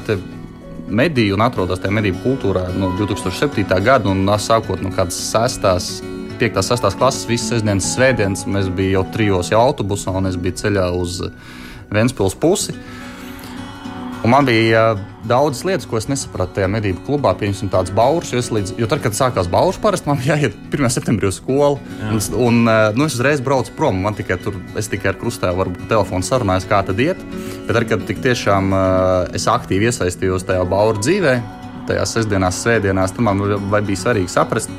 mediju 0.88 1.34
un 1.36 1.44
atrodas 1.44 1.80
tajā 1.82 1.94
mediju 1.98 2.16
kultūrā 2.24 2.66
no 2.78 2.92
2007. 2.98 3.64
gada 3.84 4.10
un 4.10 4.26
sākot 4.38 4.82
no 4.82 4.92
kādas 4.94 5.18
sestās. 5.30 6.00
5. 6.36 6.58
un 6.60 6.66
6. 6.68 6.98
klases, 6.98 7.24
visas 7.28 7.48
sestdienas, 7.54 7.86
svētdienas 7.94 8.44
mēs 8.44 8.68
bijām 8.68 8.92
jau 8.98 9.04
trijos 9.14 9.50
jau 9.50 9.60
autobusā, 9.62 10.12
un 10.12 10.28
es 10.28 10.36
biju 10.36 10.58
ceļā 10.60 10.90
uz 10.92 11.22
Vēncpils 11.90 12.36
pusi. 12.36 12.74
Un 14.24 14.30
man 14.32 14.46
bija 14.46 14.96
daudzas 15.28 15.64
lietas, 15.66 15.86
ko 15.86 15.98
es 15.98 16.08
nesapratu 16.08 16.56
tajā 16.56 16.68
medību 16.70 17.02
klubā. 17.06 17.34
Piemēram, 17.38 17.70
tāds 17.70 17.92
baurs, 17.94 18.32
jo, 18.32 18.40
līdz, 18.56 18.72
jo 18.80 18.88
tad, 18.90 19.02
kad 19.04 19.16
sākās 19.16 19.50
baurs, 19.52 19.78
parasti 19.82 20.08
man 20.08 20.22
jāiet 20.30 20.56
1. 20.72 20.88
septembrī 20.92 21.28
uz 21.30 21.40
skolu. 21.40 21.78
Jā. 22.00 22.10
Un, 22.10 22.22
un 22.48 22.72
nu, 22.96 23.06
es 23.06 23.18
uzreiz 23.18 23.42
braucu 23.44 23.74
prom. 23.76 24.00
Man 24.06 24.16
tikai 24.18 24.38
tur, 24.42 24.56
es 24.78 24.90
tikai 24.92 25.12
ar 25.12 25.20
krustēju, 25.20 25.58
varbūt 25.60 25.86
telefonu 25.92 26.26
sarunājos, 26.26 26.68
kā 26.70 26.80
tad 26.86 27.02
iet. 27.02 27.22
Bet 27.68 27.76
arī, 27.76 27.90
kad 27.92 28.06
tik 28.08 28.22
tiešām 28.24 28.74
es 29.36 29.46
aktīvi 29.52 29.90
iesaistījos 29.90 30.46
tajā 30.48 30.64
bauru 30.70 31.02
dzīvē, 31.02 31.36
tajās 31.90 32.16
sestdienās, 32.16 32.62
svētdienās, 32.64 33.14
tad 33.14 33.26
man 33.28 33.44
bija 33.76 34.00
svarīgi 34.00 34.32
saprast, 34.32 34.72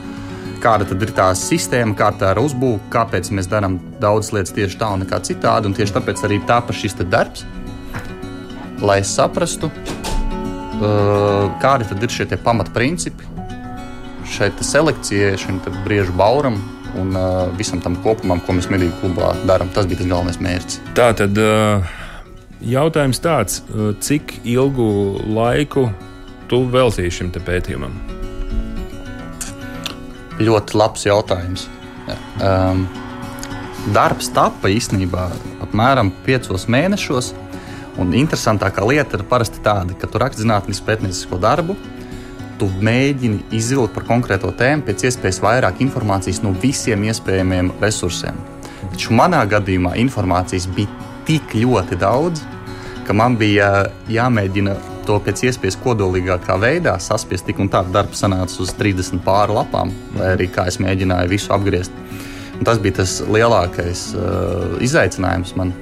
kāda 0.64 0.88
ir 0.98 1.14
tā 1.16 1.30
sistēma, 1.38 1.96
kā 1.96 2.10
tā 2.18 2.34
ir 2.34 2.42
uzbūvēta, 2.42 2.90
kāpēc 2.96 3.30
mēs 3.38 3.48
darām 3.52 3.78
daudzas 4.02 4.34
lietas 4.36 4.56
tieši 4.58 4.82
tā 4.82 4.90
un 4.96 5.06
nekā 5.06 5.22
citādi. 5.30 5.70
Un 5.70 5.78
tieši 5.78 5.96
tāpēc 6.00 6.26
arī 6.28 6.42
tāpa 6.50 6.76
šis 6.76 6.98
darbs 7.06 7.46
lai 8.82 9.00
saprastu, 9.06 9.70
uh, 9.70 11.48
kādi 11.62 11.88
ir 12.04 12.14
šie 12.14 12.40
pamatprincipi 12.44 13.36
šai 14.28 14.52
selekcijai, 14.60 15.38
šim 15.40 15.62
briežu 15.86 16.12
bauram 16.18 16.58
un 17.00 17.16
uh, 17.16 17.48
visam 17.58 17.82
tam 17.84 17.96
kopumam, 18.04 18.42
ko 18.44 18.58
mēs 18.58 18.70
medību 18.72 19.00
klubā 19.02 19.32
darām. 19.48 19.70
Tas 19.74 19.88
bija 19.88 20.02
tas 20.02 20.10
galvenais 20.10 20.40
mērķis. 20.44 20.82
Tā 20.98 21.12
tad 21.18 21.38
uh, 21.42 21.88
jautājums 22.62 23.22
tāds, 23.24 23.62
cik 24.04 24.40
ilgu 24.48 24.90
laiku 25.32 25.88
tu 26.52 26.64
veltīji 26.72 27.20
šim 27.20 27.34
pētījumam? 27.36 27.96
Ļoti 30.38 30.78
labs 30.78 31.06
jautājums. 31.08 31.66
Um, 32.40 32.86
darbs 33.96 34.30
tappa 34.36 34.70
īstenībā 34.72 35.28
apmēram 35.66 36.12
piecos 36.26 36.68
mēnešos. 36.72 37.34
Un 37.98 38.14
interesantākā 38.14 38.84
lieta 38.86 39.18
ir 39.18 39.26
parasti 39.30 39.62
tāda, 39.66 39.96
ka 39.98 40.10
tu 40.10 40.22
raksti 40.22 40.44
zinātnīs 40.44 40.84
pētniecisko 40.86 41.40
darbu, 41.42 41.76
tu 42.58 42.70
mēģini 42.82 43.48
izvilkt 43.58 43.96
par 43.96 44.06
konkrēto 44.08 44.52
tēmu 44.58 44.86
pēc 44.86 45.08
iespējas 45.10 45.42
vairāk 45.44 45.82
informācijas 45.86 46.44
no 46.46 46.54
visiem 46.62 47.06
iespējamiem 47.10 47.74
resursiem. 47.82 48.38
Taču 48.92 49.16
manā 49.18 49.44
gadījumā 49.50 49.96
informācijas 50.02 50.70
bija 50.78 51.10
tik 51.28 51.58
ļoti 51.58 51.98
daudz, 52.02 52.44
ka 53.08 53.16
man 53.18 53.38
bija 53.40 53.88
jāmēģina 54.12 54.76
to 55.08 55.18
pēc 55.24 55.46
iespējas 55.48 55.78
kodolīgākā 55.84 56.58
veidā 56.60 56.98
saspiest. 57.02 57.48
Tik 57.48 57.62
un 57.64 57.70
tā 57.72 57.84
darbs 57.94 58.24
sanāca 58.24 58.60
uz 58.64 58.74
30 58.76 59.24
pāri 59.26 59.56
lapām, 59.56 59.94
vai 60.18 60.34
arī 60.36 60.50
kā 60.52 60.68
es 60.68 60.82
mēģināju 60.84 61.32
visu 61.32 61.54
apgriezt. 61.56 61.96
Un 62.58 62.66
tas 62.68 62.82
bija 62.82 63.00
tas 63.02 63.20
lielākais 63.30 64.10
uh, 64.18 64.78
izaicinājums 64.84 65.56
man. 65.60 65.74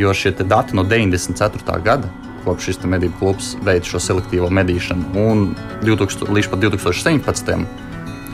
Jo 0.00 0.14
šie 0.16 0.32
dati 0.32 0.76
no 0.76 0.84
94. 0.88 1.82
gada, 1.84 2.08
kopš 2.44 2.70
šis 2.70 2.78
medību 2.88 3.18
klubs 3.20 3.52
veids 3.66 3.90
šo 3.90 4.00
selektīvo 4.00 4.48
medīšanu, 4.56 5.10
un 5.20 5.50
2000, 5.84 6.30
līdz 6.32 6.48
pat 6.52 6.62
2017. 6.64 7.64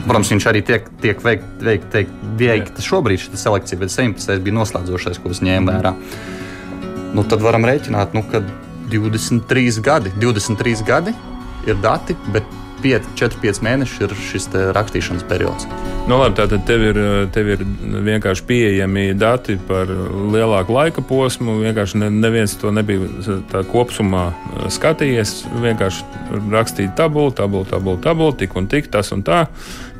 Protams, 0.07 0.29
viņš 0.31 0.45
arī 0.47 0.61
tiek, 0.63 0.87
tiek 1.03 1.19
veikta 1.25 1.67
veikt, 1.67 1.87
veikt, 1.91 2.21
veikt 2.39 2.79
šobrīd 2.85 3.19
šī 3.25 3.41
selekcija, 3.41 3.81
bet 3.81 3.91
17. 3.91 4.37
bija 4.45 4.55
noslēdzošais, 4.61 5.19
ko 5.19 5.33
es 5.35 5.43
ņēmu 5.43 5.73
vērā. 5.73 5.91
Nu, 7.17 7.25
tad 7.27 7.43
varam 7.43 7.67
rēķināt, 7.67 8.15
nu, 8.15 8.23
ka 8.31 8.39
23 8.93 9.81
gadi, 9.83 10.13
23 10.23 10.87
gadi 10.87 11.15
ir 11.67 11.83
dati, 11.83 12.15
bet 12.31 12.56
4-5 12.83 13.61
mēneši 13.65 14.03
ir 14.05 14.13
šis 14.29 14.49
rakstīšanas 14.75 15.25
periods. 15.29 15.67
Nu, 16.07 16.19
labi, 16.21 16.37
tātad 16.37 16.63
tev 16.67 16.83
ir, 16.87 16.99
tev 17.35 17.49
ir 17.51 17.63
vienkārši 18.07 18.45
pieejami 18.47 19.09
dati 19.17 19.57
par 19.67 19.89
lielāku 20.33 20.75
laika 20.75 21.03
posmu. 21.03 21.57
Vienkārši 21.65 21.99
ne, 22.03 22.11
neviens 22.13 22.55
to 22.61 22.71
nebija 22.71 23.09
tā 23.51 23.63
kopumā 23.67 24.29
skatījies. 24.71 25.41
Vienkārši 25.63 26.05
rakstīja 26.53 26.95
tabulu, 26.95 27.33
tabulu, 27.35 27.67
tabulu, 27.67 27.99
tabulu, 28.03 28.37
tik 28.39 28.55
un 28.55 28.69
tik, 28.71 28.87
tas 28.93 29.11
un 29.15 29.25
tā. 29.27 29.45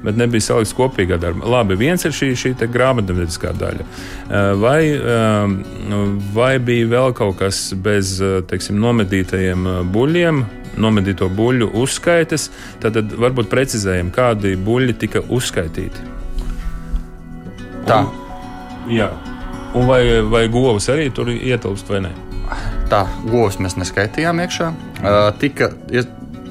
Bet 0.04 0.16
nebija 0.20 0.46
salikts 0.46 0.76
kopīgā 0.78 1.18
darbā. 1.20 1.48
Labi, 1.50 1.76
viens 1.80 2.06
ir 2.06 2.14
šī, 2.14 2.30
šī 2.38 2.54
grāmatvedīskā 2.70 3.52
daļa. 3.58 3.88
Vai, 4.62 4.82
vai 6.36 6.52
bija 6.62 6.92
vēl 6.94 7.16
kaut 7.18 7.40
kas 7.42 7.72
bez 7.74 8.20
teiksim, 8.48 8.78
nomedītajiem 8.84 9.66
buļļiem, 9.92 10.44
nomedīto 10.82 11.30
buļļu 11.34 11.72
uzskaites, 11.82 12.50
tad 12.84 13.00
varbūt 13.18 13.50
precizējam, 13.52 14.12
kādi 14.16 14.56
buļļi 14.60 14.98
tika 15.04 15.24
uzskaitīti. 15.34 16.06
Tā. 17.88 18.02
Un, 18.04 18.92
jā. 18.92 19.10
Un 19.78 19.88
vai, 19.90 20.02
vai 20.28 20.48
govs 20.52 20.90
arī 20.92 21.10
tur 21.14 21.32
ietilpst 21.34 21.90
vai 21.92 22.04
ne? 22.08 22.14
Tā, 22.92 23.04
govs 23.28 23.60
mēs 23.64 23.76
neskaitījām 23.80 24.40
iekšā. 24.46 24.70
Uh, 25.02 25.18
tika 25.42 25.72
ies, 25.92 26.08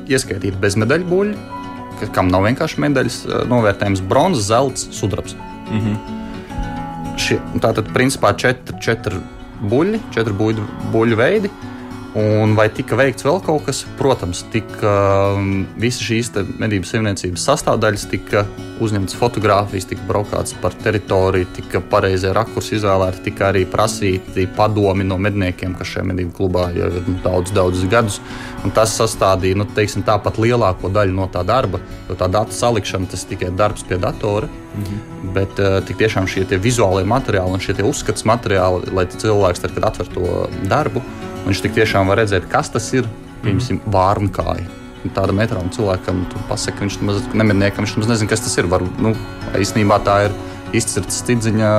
ieskaitīti 0.06 0.60
bezmedaļu 0.60 1.08
buļļi, 1.10 2.10
kam 2.14 2.28
nav 2.32 2.44
vienkārši 2.44 2.82
medaļas 2.84 3.22
novērtējums- 3.48 4.04
bronzas, 4.10 4.50
zelta, 4.50 4.92
sudrabs. 4.92 5.36
Mm 5.70 5.80
-hmm. 5.80 7.16
Šie, 7.16 7.40
tātad, 7.64 7.88
principā, 7.96 8.34
četri, 8.36 8.76
četri 8.80 9.22
buļļi, 9.62 10.00
četri 10.12 10.36
buļļu, 10.36 10.66
buļļu 10.92 11.16
veidi. 11.16 11.48
Uh, 11.48 11.75
Un 12.16 12.54
vai 12.56 12.70
tika 12.72 12.96
veikts 12.96 13.26
vēl 13.26 13.42
kaut 13.44 13.66
kas? 13.66 13.82
Protams, 13.98 14.40
tika 14.48 14.92
um, 15.36 15.66
visas 15.76 16.00
šīs 16.00 16.30
medību 16.56 16.88
saimniecības 16.88 17.42
sastāvdaļas, 17.44 18.06
tika 18.08 18.46
uzņemtas 18.80 19.18
fotogrāfijas, 19.20 19.88
tika 19.90 20.06
braukāts 20.08 20.54
par 20.62 20.72
teritoriju, 20.80 21.48
tika 21.58 21.82
pareizie 21.92 22.30
rakursi 22.32 22.78
izvēlēti, 22.78 23.20
tika 23.26 23.50
arī 23.50 23.66
prasīti 23.68 24.46
padomi 24.56 25.04
no 25.04 25.18
medniekiem, 25.20 25.74
kas 25.76 25.92
šajā 25.92 26.06
medību 26.08 26.32
klubā 26.38 26.70
jau 26.78 26.88
ir 26.88 27.04
nu, 27.04 27.18
daudz, 27.24 27.52
daudzus 27.56 27.84
gadus. 27.92 28.18
Un 28.64 28.72
tas 28.76 28.96
sastādīja 28.96 29.60
nu, 29.60 29.68
teiksim, 29.76 30.06
tāpat 30.08 30.40
lielāko 30.40 30.88
daļu 30.96 31.18
no 31.20 31.28
tā 31.32 31.44
darba, 31.44 31.82
jo 32.08 32.16
tā 32.16 32.30
datu 32.32 32.56
salikšana 32.56 33.12
tas 33.12 33.28
tikai 33.28 33.52
darbs 33.60 33.84
pie 33.84 34.00
datora. 34.00 34.48
Mhm. 34.72 35.04
Bet 35.36 35.60
uh, 35.60 35.82
tik 35.84 36.00
tiešām 36.00 36.32
šie 36.32 36.48
vizuālie 36.56 37.04
materiāli 37.04 37.60
un 37.60 37.60
šie 37.60 37.76
uzskats 37.84 38.24
materiāli, 38.24 38.88
lai 38.96 39.04
cilvēks, 39.12 39.66
tad, 39.66 39.76
kad 39.76 39.90
atver 39.92 40.12
to 40.16 40.36
darbu, 40.64 41.04
Viņš 41.46 41.62
tik 41.62 41.76
tiešām 41.76 42.10
var 42.10 42.18
redzēt, 42.22 42.48
kas 42.50 42.72
tas 42.74 42.88
ir. 42.96 43.06
Piemēram, 43.44 43.78
vārnkāja. 43.92 44.66
Tāda 45.14 45.34
metrona 45.36 45.70
cilvēkam 45.70 46.24
pasaka, 46.48 46.82
viņš 46.82 46.98
nemaz 46.98 47.22
nemedniekam, 47.30 47.84
viņš 47.84 47.94
nemaz 47.94 48.10
nezina, 48.10 48.30
kas 48.32 48.42
tas 48.42 48.56
ir. 48.58 48.66
Var, 48.72 48.82
nu, 49.02 49.12
īstenībā 49.54 50.00
tā 50.02 50.16
ir 50.26 50.34
izcirta 50.74 51.14
stidziņa 51.14 51.70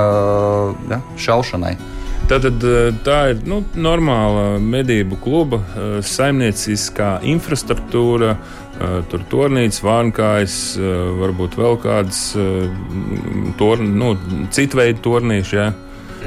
ja, 0.93 1.01
šaušanai. 1.19 1.73
Tātad 2.27 2.63
eh, 2.67 2.87
tā 3.03 3.17
ir 3.33 3.43
nu, 3.47 3.59
normāla 3.75 4.61
medību 4.63 5.19
kluba, 5.23 5.59
eh, 5.63 5.97
saimnieciskā 6.03 7.17
infrastruktūra, 7.35 8.37
tur 9.09 9.23
turnīts, 9.25 9.79
vānkājs, 9.81 10.55
varbūt 11.17 11.55
vēl 11.57 11.79
kādas 11.81 12.19
torn, 13.57 13.87
nu, 13.97 14.11
citu 14.53 14.77
veidu 14.77 15.01
turnīši. 15.07 15.55
Ja. 15.57 15.71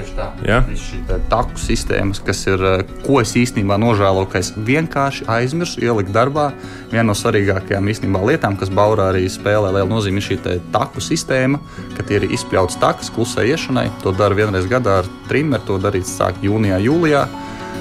Tieši 0.00 0.16
tā. 0.16 0.26
Ja? 0.47 0.61
Šī 0.80 1.00
taku 1.30 1.61
sistēmas, 1.61 2.23
kas 2.25 2.42
ir, 2.49 2.64
ko 3.04 3.21
es 3.21 3.35
īstenībā 3.38 3.76
nožēloju, 3.80 4.30
ka 4.33 4.40
es 4.40 4.52
vienkārši 4.57 5.28
aizmirsu 5.30 5.85
ielikt 5.85 6.14
darbā. 6.14 6.50
Viena 6.90 7.11
no 7.11 7.16
svarīgākajām 7.19 7.92
īstenībā 7.92 8.25
lietām, 8.33 8.57
kas 8.61 8.73
Baurā 8.73 9.11
arī 9.12 9.26
spēlē 9.30 9.75
lielu 9.76 9.92
nozīmi, 9.92 10.23
ir 10.23 10.28
šī 10.30 10.59
taku 10.73 11.04
sistēma, 11.04 11.61
ka 11.97 12.07
tie 12.09 12.21
ir 12.21 12.30
izpļauts 12.33 12.80
takas 12.83 13.12
klusai 13.14 13.50
iešanai. 13.52 13.88
To 14.04 14.14
dara 14.16 14.38
vienreiz 14.38 14.69
gadā 14.71 15.00
ar 15.02 15.14
trimeru, 15.28 15.66
to 15.69 15.80
darīt 15.83 16.09
sāk 16.09 16.40
jūnijā, 16.45 16.80
jūlijā 16.88 17.26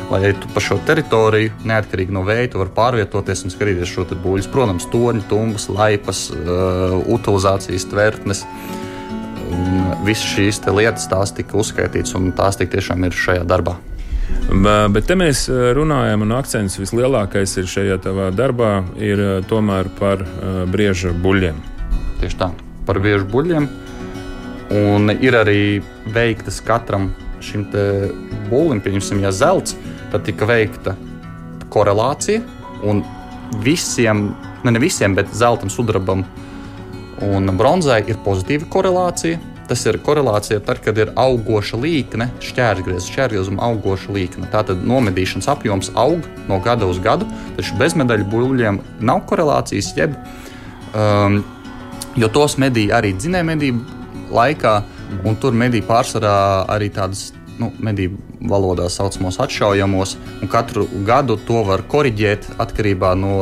lai 0.09 0.33
tu 0.33 0.49
pa 0.53 0.61
šo 0.63 0.79
teritoriju, 0.85 1.53
neatkarīgi 1.69 2.13
no 2.13 2.23
veida, 2.25 2.57
vari 2.57 2.73
pārvietoties 2.73 3.45
un 3.45 3.53
skatīties 3.53 3.91
šo 3.91 4.07
būļus. 4.09 4.49
Protams, 4.49 4.87
torņi, 4.89 5.25
tumbas, 5.29 5.69
laipas, 5.69 6.27
uh, 6.33 6.97
utilizācijas 7.13 7.85
tvertnes. 7.91 8.45
Visas 10.05 10.25
šīs 10.35 10.61
lietas 10.69 11.07
tās 11.11 11.33
tika 11.35 11.57
uzskaitītas, 11.59 12.15
un 12.17 12.31
tās 12.37 12.59
tiešām 12.59 13.05
ir 13.07 13.15
šajā 13.15 13.45
darbā. 13.47 13.77
Bet 14.93 15.05
te 15.09 15.15
mēs 15.17 15.43
uh, 15.49 15.71
runājam, 15.77 16.23
un 16.25 16.33
akcents 16.37 16.77
vislielākais 16.79 17.55
ir 17.61 17.69
šajā 17.69 17.99
tavā 18.01 18.29
darbā, 18.33 18.71
ir 19.01 19.21
uh, 19.21 19.31
tomēr 19.45 19.89
par 19.99 20.23
uh, 20.25 20.63
brieža 20.69 21.13
buļļiem. 21.21 21.59
Tieši 22.21 22.39
tā, 22.39 22.49
par 22.87 23.01
brieža 23.01 23.27
buļļiem. 23.29 23.69
Un 24.79 25.13
ir 25.17 25.37
arī 25.37 25.61
veiktas 26.13 26.59
katram 26.61 27.09
šim 27.41 27.63
būlim, 28.49 28.81
pieņemsim, 28.85 29.23
ja 29.23 29.31
zelts, 29.33 29.73
tad 30.11 30.27
tika 30.27 30.45
veikta 30.49 30.93
korelācija. 31.73 32.43
Un 32.85 33.01
visiem, 33.65 34.27
ne, 34.63 34.73
ne 34.75 34.81
visiem, 34.81 35.15
bet 35.17 35.33
zeltam, 35.33 35.71
sudrabam 35.73 36.21
un 37.25 37.49
bronzai 37.57 38.01
ir 38.07 38.19
pozitīva 38.25 38.67
korelācija. 38.71 39.39
Tas 39.69 39.83
ir 39.85 39.99
korelācija 40.01 40.57
tad, 40.65 40.79
kad 40.81 40.97
ir 40.97 41.11
augoša 41.19 41.77
līkne, 41.77 42.25
šķērsgriezuma, 42.41 43.05
šķērsgriezuma 43.05 43.61
augoša 43.67 44.15
līkne. 44.15 44.49
Tātad 44.49 44.81
nomedīšanas 44.81 45.49
apjoms 45.53 45.91
aug 45.93 46.25
no 46.49 46.57
gada 46.65 46.89
uz 46.89 46.97
gadu, 47.03 47.27
taču 47.57 47.77
bezmedaļu 47.77 48.25
buļļiem 48.31 48.79
nav 49.05 49.21
korelācijas, 49.29 49.91
jeb, 49.99 50.15
um, 50.97 51.43
jo 52.17 52.31
tos 52.33 52.57
medīja 52.57 52.97
arī 52.97 53.13
dzinējumedību 53.19 54.33
laikā, 54.33 54.73
un 55.29 55.37
tur 55.37 55.53
medīja 55.57 55.85
pārsvarā 55.85 56.39
arī 56.73 56.89
tādas 56.93 57.27
nu, 57.59 57.69
medību 57.83 58.49
valodā 58.49 58.87
saucamos 58.91 59.37
atšaujamos, 59.43 60.15
un 60.41 60.51
katru 60.51 60.87
gadu 61.05 61.37
to 61.47 61.61
var 61.67 61.83
korrigēt 61.91 62.47
atkarībā 62.61 63.13
no, 63.19 63.35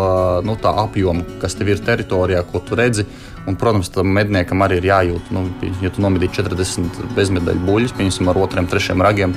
no 0.44 0.58
tā 0.60 0.74
apjoma, 0.84 1.26
kas 1.42 1.56
tev 1.58 1.72
ir 1.72 1.84
teritorijā, 1.86 2.44
ko 2.52 2.64
tu 2.66 2.78
redzi. 2.80 3.08
Un, 3.48 3.56
protams, 3.56 3.88
tam 3.96 4.10
medniekam 4.12 4.60
arī 4.66 4.82
ir 4.82 4.90
jājūt, 4.90 5.30
nu, 5.32 5.46
ja 5.80 5.88
tu 5.94 6.02
nomedīji 6.04 6.42
40 6.42 7.14
bezmedaļu 7.16 7.62
buļļus, 7.64 7.94
piemēram, 7.96 8.32
ar 8.34 8.40
otriem, 8.44 8.68
trešiem 8.68 9.04
ragiem, 9.06 9.36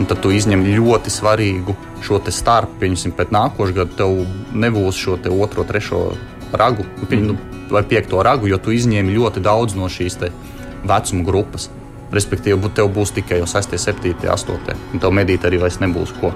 tad 0.00 0.22
tu 0.24 0.32
izņem 0.32 0.64
ļoti 0.78 1.12
svarīgu 1.12 1.74
šo 2.06 2.22
starpu. 2.32 2.78
Piemēram, 2.80 3.12
pēc 3.18 3.34
nākošā 3.36 3.76
gada 3.76 3.98
tev 3.98 4.22
nebūs 4.56 4.96
šo 4.96 5.18
te 5.20 5.28
otro, 5.28 5.66
trešo 5.68 6.06
ragu, 6.56 6.88
nu, 7.12 7.36
vai 7.70 7.84
piekto 7.84 8.24
ragu, 8.24 8.48
jo 8.48 8.56
tu 8.56 8.72
izņem 8.72 9.12
ļoti 9.12 9.44
daudz 9.44 9.76
no 9.76 9.92
šīs 9.92 10.16
vecuma 10.88 11.28
grupas. 11.28 11.68
Respektīvi, 12.16 12.72
tev 12.74 12.88
būs 12.96 13.12
tikai 13.20 13.42
jau 13.42 13.46
6, 13.46 13.76
7, 13.76 14.16
8, 14.24 14.74
un 14.94 15.04
tev 15.04 15.12
medīt 15.14 15.44
arī 15.44 15.60
vairs 15.60 15.78
nebūs 15.84 16.16
ko. 16.16 16.32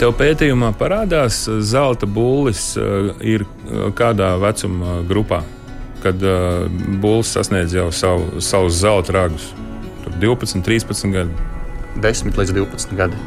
Tev 0.00 0.16
pētījumā 0.18 0.72
parādās 0.80 1.44
zelta 1.62 2.08
būlis 2.08 2.72
ir 3.20 3.44
kādā 3.96 4.34
vecuma 4.42 5.02
grupā, 5.06 5.44
kad 6.02 6.24
būlis 7.02 7.32
sasniedz 7.36 7.74
jau 7.76 7.88
savu, 7.94 8.40
savus 8.42 8.80
zelta 8.82 9.14
ragus. 9.16 9.52
Tur 10.04 10.18
12, 10.22 10.64
13 10.66 11.14
gadi. 11.14 11.46
10 12.02 12.38
līdz 12.38 12.54
12 12.56 12.98
gadi. 12.98 13.20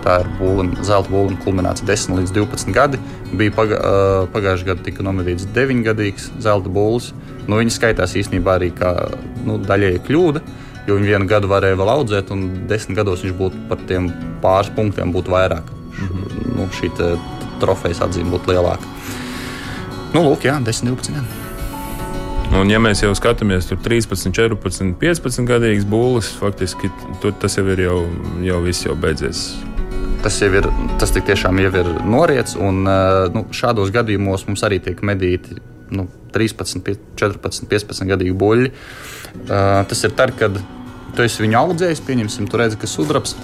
Tā 0.00 0.16
ir 0.22 0.30
būlim, 0.38 0.72
zelta 0.84 1.12
būlim 1.12 1.36
kulminācija 1.44 1.86
10 1.88 2.16
līdz 2.20 2.32
12 2.36 2.72
gadi. 2.76 3.00
Bija 3.36 3.52
pagā, 3.56 3.80
pagājušajā 4.32 4.70
gadā 4.70 4.86
tika 4.86 5.04
nomedīts 5.04 5.48
9-gadīgs 5.56 6.30
zelta 6.40 6.72
būlis. 6.72 7.10
Nu, 7.46 7.58
viņi 7.60 7.74
skaitās 7.74 8.16
īstenībā 8.16 8.56
arī 8.56 8.70
kā 8.76 8.94
nu, 9.44 9.58
daļēji 9.66 10.04
kļūda, 10.06 10.42
jo 10.88 10.96
viņi 10.96 11.12
vienu 11.12 11.28
gadu 11.28 11.50
varēja 11.50 11.78
vēl 11.80 11.92
audzēt, 11.96 12.32
un 12.32 12.46
desmit 12.70 13.00
gados 13.00 13.24
viņš 13.26 13.36
būtu 13.36 13.66
par 13.68 13.84
tiem 13.90 14.08
pāris 14.44 14.72
punktiem 14.76 15.12
būtu 15.12 15.36
vairāk. 15.36 15.68
Mm 15.90 16.08
-hmm. 16.08 16.56
nu, 16.56 16.68
šī 16.80 16.92
trofejas 17.60 18.00
atzīme 18.00 18.32
būtu 18.32 18.54
lielāka. 18.54 18.88
Nu, 20.14 20.24
lūk, 20.24 20.48
jā, 20.48 20.56
10, 20.64 20.88
12 20.90 21.14
gadi. 21.14 21.39
Un, 22.50 22.66
ja 22.66 22.80
mēs 22.82 23.04
jau 23.04 23.12
skatāmies, 23.14 23.68
tur 23.68 23.78
13, 23.78 24.32
14, 24.34 24.94
15 24.98 25.46
gadīgs 25.46 25.84
būlis, 25.86 26.32
faktiski 26.40 26.90
tur 27.22 27.34
tas 27.38 27.54
jau 27.54 27.62
ir 27.70 27.84
jau, 27.84 27.98
jau 28.42 28.58
viss 28.64 28.86
jau 28.86 28.96
beidzies. 28.98 29.44
Tas 30.24 30.36
jau 30.42 30.50
ir, 30.58 30.66
tas 31.00 31.14
tiešām 31.14 31.60
jau 31.62 31.70
ir 31.80 31.92
noriets, 32.02 32.56
un 32.58 32.82
nu, 32.84 33.44
šādos 33.54 33.92
gadījumos 33.94 34.48
mums 34.48 34.66
arī 34.66 34.80
tiek 34.82 34.98
medīti 35.06 35.60
nu, 35.94 36.08
13, 36.34 36.82
14, 37.18 37.70
15 37.70 38.10
gadīgi 38.10 38.34
buļļi. 38.42 38.74
Uh, 39.40 39.80
tas 39.86 40.02
ir 40.06 40.14
tad, 40.18 40.34
kad 40.38 40.58
tu 41.14 41.22
esi 41.22 41.44
viņu 41.44 41.58
audzējis, 41.60 42.02
pieņemsim, 42.06 42.50
tu 42.50 42.58
redzi, 42.58 42.78
ka 42.82 42.90
sudrabs 42.90 43.36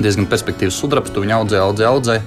diezgan 0.00 0.26
perspektīvs 0.30 0.80
sudrabs, 0.80 1.12
tu 1.14 1.22
viņu 1.24 1.36
audzē, 1.38 1.60
audzē, 1.62 1.86
audzē. 1.92 2.18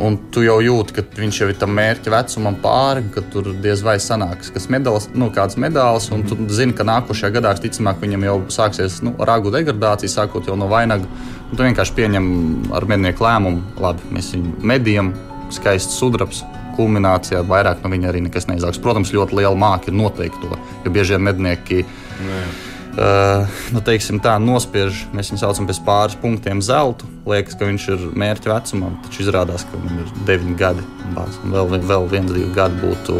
Un 0.00 0.16
tu 0.32 0.44
jau 0.44 0.58
jūti, 0.62 0.94
ka 0.96 1.04
viņš 1.18 1.40
jau 1.42 1.48
ir 1.50 1.58
tam 1.60 1.74
mērķa 1.76 2.12
vecumam 2.14 2.56
pāri, 2.62 3.04
ka 3.14 3.24
tur 3.32 3.50
diez 3.64 3.82
vai 3.84 3.98
sanāks 4.02 4.52
kas 4.54 4.68
medaļas, 4.72 5.10
nu, 5.18 5.28
kāds 5.34 5.58
medaļas. 5.60 6.08
Un 6.14 6.24
tu 6.28 6.38
zini, 6.52 6.74
ka 6.76 6.86
nākošajā 6.88 7.34
gadā 7.36 7.52
visticamāk 7.56 8.00
viņam 8.02 8.26
jau 8.28 8.38
sāksies 8.56 9.00
nu, 9.06 9.14
ragu 9.18 9.52
degradācija, 9.54 10.12
sākot 10.12 10.48
no 10.56 10.70
vainaga. 10.70 11.08
Un 11.50 11.58
tu 11.58 11.66
vienkārši 11.66 11.96
pieņem 11.98 12.26
ar 12.72 12.88
mednieku 12.88 13.26
lēmumu, 13.26 13.76
labi, 13.82 14.08
mēs 14.16 14.32
viņu 14.36 14.56
medījam, 14.72 15.12
skaists 15.52 16.00
sudrabs, 16.00 16.42
kulminācijā 16.76 17.42
vairāk 17.44 17.82
no 17.84 17.92
viņa 17.92 18.08
arī 18.08 18.24
nekas 18.26 18.48
neizaugs. 18.48 18.80
Protams, 18.82 19.12
ļoti 19.12 19.42
liela 19.42 19.58
māka 19.58 19.92
ir 19.92 19.98
noteikt 20.00 20.40
to, 20.40 20.60
jo 20.84 20.92
bieži 20.94 21.18
vien 21.18 21.26
mednieki. 21.28 21.82
Nē. 22.24 22.44
Uh, 22.92 23.48
nu, 23.72 23.80
teiksim, 23.80 24.18
tā 24.20 24.34
nospiež, 24.36 25.06
mēs 25.16 25.30
viņu 25.30 25.40
saucam 25.40 25.64
pēc 25.68 25.78
pāris 25.86 26.16
punktiem 26.20 26.58
zeltu. 26.60 27.06
Liekas, 27.24 27.56
ka 27.56 27.64
viņš 27.64 27.86
ir 27.94 28.02
mērķa 28.20 28.50
vecumam, 28.52 28.98
taču 29.06 29.22
izrādās, 29.24 29.64
ka 29.64 29.80
viņam 29.80 30.02
ir 30.02 30.10
9 30.28 30.58
gadi. 30.60 30.84
Bāz, 31.16 31.38
vēl, 31.54 31.72
vēl 31.88 32.04
viens, 32.12 32.34
divi 32.36 32.50
gadi 32.52 32.76
būtu 32.82 33.16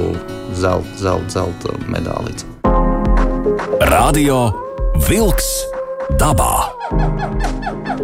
zelta, 0.60 0.98
zelta, 1.00 1.32
zelta 1.38 1.76
medālīts. 1.88 2.44
Radio 3.88 4.42
Wolks 5.08 5.48
dabā. 6.20 6.68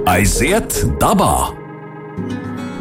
Aiziet 0.09 0.81
dabā! 1.03 1.53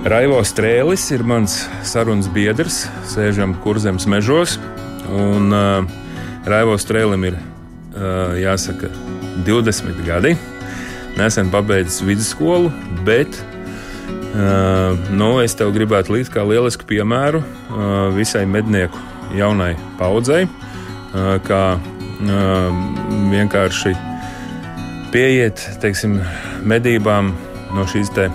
Raivo 0.08 0.40
Strēlis 0.48 1.10
ir 1.12 1.28
mans 1.28 1.60
sarunas 1.84 2.32
biedrs. 2.32 2.86
Sēžam 3.12 3.58
kurzems 3.66 4.08
mežos. 4.08 4.56
Un, 5.12 5.52
uh, 5.52 5.84
Raivo 6.48 6.80
Strēlim 6.80 7.28
ir 7.28 7.36
jāsaka 8.42 8.90
20 9.48 10.02
gadi. 10.06 10.36
Nesen 11.18 11.50
pabeidzis 11.50 12.04
vidusskolu, 12.06 12.72
bet 13.06 13.40
uh, 13.40 14.94
nu, 15.10 15.32
es 15.42 15.58
tev 15.58 15.74
gribētu 15.74 16.14
līdzi 16.14 16.34
kā 16.36 16.46
lielisku 16.46 16.86
piemēru 16.90 17.42
uh, 17.42 17.86
visai 18.14 18.46
mednieku 18.46 19.02
jaunai 19.36 19.74
paudzei, 19.98 20.46
kā 21.44 21.62
vienkārši 23.32 23.92
pieiet 25.12 25.62
teiksim, 25.82 26.18
medībām 26.68 27.34
no 27.76 27.86
šīs 27.90 28.12
te 28.16 28.28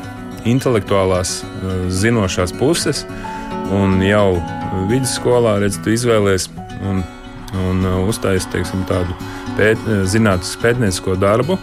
intelektuālās, 0.48 1.42
eh, 1.42 1.74
zinošās 1.88 2.54
puses. 2.58 3.04
Un 3.72 4.00
jau 4.02 4.42
vidusskolā 4.90 5.58
redz, 5.62 5.78
tu 5.82 5.90
izvēlējies 5.94 6.48
un, 7.72 7.82
eh, 7.88 7.98
uztaisīt 8.12 8.52
teiksim, 8.52 8.84
tādu 8.88 9.16
pēt, 9.56 9.80
eh, 9.88 10.04
zinātnīs 10.08 10.56
pētniecisko 10.62 11.16
darbu. 11.20 11.58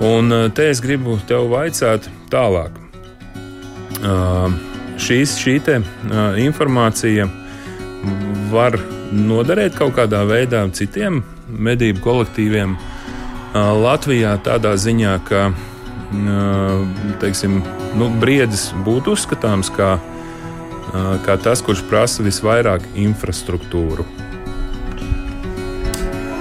Un 0.00 0.32
te 0.56 0.70
es 0.70 0.80
gribu 0.80 1.18
tev 1.28 1.50
vaicāt 1.52 2.06
tālāk. 2.32 2.70
Uh, 4.00 4.48
šīs, 4.96 5.34
šī 5.36 5.58
te, 5.60 5.74
uh, 5.76 6.38
informācija 6.40 7.26
var 8.48 8.78
noderēt 9.12 9.76
kaut 9.76 9.98
kādā 9.98 10.22
veidā 10.24 10.62
citiem 10.72 11.20
medību 11.52 12.00
kolektīviem 12.00 12.78
uh, 12.78 13.74
Latvijā, 13.76 14.38
tādā 14.40 14.72
ziņā, 14.72 15.18
ka 15.28 15.50
teiksim, 17.20 17.60
nu, 17.94 18.08
briedis 18.22 18.70
būtu 18.86 19.12
uzskatāms 19.14 19.68
kā, 19.70 19.92
kā 21.26 21.36
tas, 21.38 21.62
kurš 21.62 21.84
prasa 21.86 22.24
visvairāk 22.26 22.88
infrastruktūru? 22.98 24.08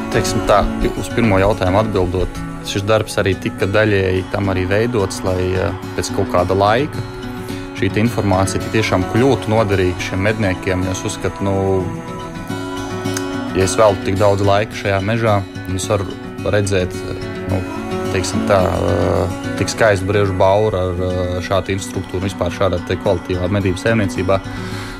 Teiksim 0.09 0.41
tā, 0.49 0.63
uz 0.97 1.07
pirmo 1.13 1.37
jautājumu 1.37 1.83
atbildot, 1.83 2.37
šis 2.65 2.81
darbs 2.89 3.19
arī 3.21 3.35
tika 3.37 3.67
daļēji 3.69 4.23
tam 4.33 4.49
arī 4.49 4.63
veidots, 4.69 5.19
lai 5.21 5.37
pēc 5.95 6.09
kaut 6.15 6.31
kāda 6.33 6.57
laika 6.57 7.03
šī 7.79 7.91
informācija 8.01 8.71
tiešām 8.73 9.05
kļūtu 9.13 9.51
noderīga 9.53 10.01
šiem 10.09 10.25
medniekiem. 10.25 10.81
Es 10.91 11.03
uzskatu, 11.07 11.45
nu, 11.45 11.53
ja 13.55 13.63
es 13.63 13.75
veltu 13.79 14.09
tik 14.09 14.17
daudz 14.19 14.43
laika 14.43 14.75
šajā 14.81 14.97
mežā, 15.05 15.37
es 15.77 15.85
varu 15.87 16.09
redzēt, 16.51 16.97
nu, 17.51 17.61
teiksim, 18.09 18.43
tā, 18.49 18.57
tik 19.61 19.71
skaistu 19.71 20.09
brīvžu 20.09 20.35
bauru 20.41 20.81
ar 20.81 21.39
šādu 21.45 21.77
infrastruktūru, 21.77 22.25
vispār 22.25 22.51
šādā 22.57 22.81
kvalitīvā 22.89 23.47
medību 23.59 23.79
saimniecībā. 23.79 24.41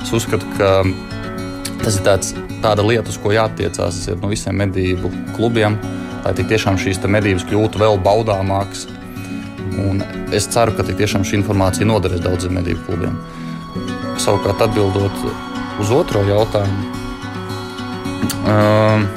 Es 0.06 0.14
uzskatu, 0.16 0.48
ka 0.56 0.72
tas 1.82 1.98
ir 1.98 2.08
tāds, 2.08 2.32
tāda 2.64 2.86
lieta, 2.86 3.10
uz 3.12 3.18
ko 3.22 3.34
jāattiecās 3.36 4.02
no 4.22 4.32
visiem 4.32 4.58
medību 4.60 5.12
klubiem, 5.36 5.78
lai 6.26 6.34
tiešām 6.38 6.80
šīs 6.80 7.02
medības 7.08 7.48
kļūtu 7.50 7.82
vēl 7.82 8.00
baudāmākas. 8.06 8.88
Un 9.80 10.02
es 10.36 10.50
ceru, 10.52 10.74
ka 10.76 10.84
tiešām 10.84 11.24
šī 11.28 11.40
informācija 11.40 11.88
noderēs 11.88 12.24
daudziem 12.26 12.58
medību 12.60 12.84
klubiem. 12.88 13.16
Savukārt, 14.20 14.62
atbildot 14.66 15.24
uz 15.80 15.92
otro 15.96 16.26
jautājumu, 16.28 16.94
um, 18.44 19.08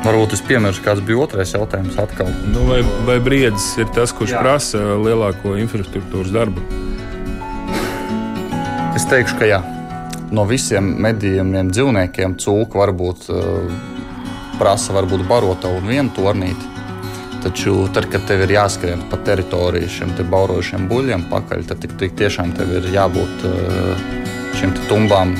Varbūt 0.00 0.32
es 0.32 0.40
piemirstu, 0.40 0.80
kāds 0.86 1.02
bija 1.04 1.20
otrais 1.20 1.50
jautājums. 1.52 1.98
Atkal. 2.00 2.30
Nu, 2.48 2.62
vai, 2.70 2.78
vai 3.04 3.18
briedis 3.20 3.66
ir 3.76 3.90
tas, 3.92 4.14
kurš 4.16 4.32
jā. 4.32 4.40
prasa 4.40 4.80
lielāko 4.96 5.58
infrastruktūras 5.60 6.32
darbu? 6.32 6.64
Es 8.96 9.04
teikšu, 9.10 9.36
ka 9.42 9.50
jā. 9.50 9.60
No 10.30 10.44
visiem 10.46 10.92
medījumiem 11.02 11.72
dzīvniekiem 11.74 12.36
cūka 12.38 12.78
varbūt 12.78 13.30
uh, 13.34 13.70
prasa 14.60 14.94
varbūt 14.94 15.24
barotavu 15.28 15.80
un 15.80 15.88
vienu 15.90 16.14
tornīti. 16.16 16.68
Taču, 17.40 17.88
tad, 17.94 18.10
kad 18.12 18.26
tev 18.28 18.44
ir 18.44 18.52
jāskrien 18.58 19.06
pa 19.10 19.16
teritoriju 19.24 19.88
šiem 19.88 20.12
baurošiem 20.30 20.86
buļļiem 20.90 21.24
pakaļ, 21.30 21.64
tad 21.70 21.80
tik, 21.82 21.96
tik 22.00 22.14
tiešām 22.20 22.52
tev 22.58 22.76
ir 22.78 22.90
jābūt 22.94 23.48
uh, 23.48 24.06
šīm 24.60 24.76
tumbām, 24.90 25.34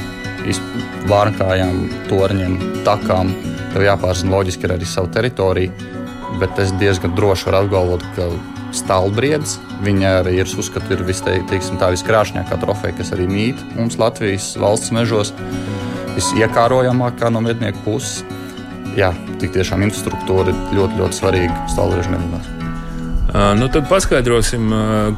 vārnkājām, 1.10 1.84
torņiem, 2.08 2.58
takām 2.86 3.34
Tev 3.70 3.84
jāpārzina 3.86 4.34
loģiski 4.34 4.66
arī 4.66 4.86
savu 4.88 5.12
teritoriju, 5.14 5.90
bet 6.40 6.58
es 6.58 6.72
diezgan 6.80 7.12
droši 7.14 7.46
varu 7.46 7.60
apgalvot, 7.60 8.06
ka 8.16 8.26
stāvbriedis. 8.74 9.60
Viņa 9.80 10.10
arī 10.20 10.36
ir 10.42 10.50
uzskatīta 10.60 11.00
par 11.80 11.94
viskrāšņākā 11.94 12.60
trofeja, 12.60 12.98
kas 12.98 13.14
arī 13.16 13.28
mīt 13.30 13.60
mums 13.78 13.96
Latvijas 14.00 14.52
valsts 14.60 14.92
mežos. 14.92 15.32
Visiekārojamākā 16.18 17.30
no 17.32 17.40
mednieku 17.44 17.80
puses. 17.86 18.24
Jā, 18.98 19.12
tik 19.40 19.54
tiešām 19.54 19.86
infrastruktūra 19.86 20.50
ir 20.50 20.64
ļoti, 20.76 20.98
ļoti 21.00 21.20
svarīga 21.22 21.68
stāvbriežu 21.70 22.16
medībās. 22.16 22.56
Nu, 23.30 23.68
tad 23.70 23.86
paskaidrosim, 23.86 24.72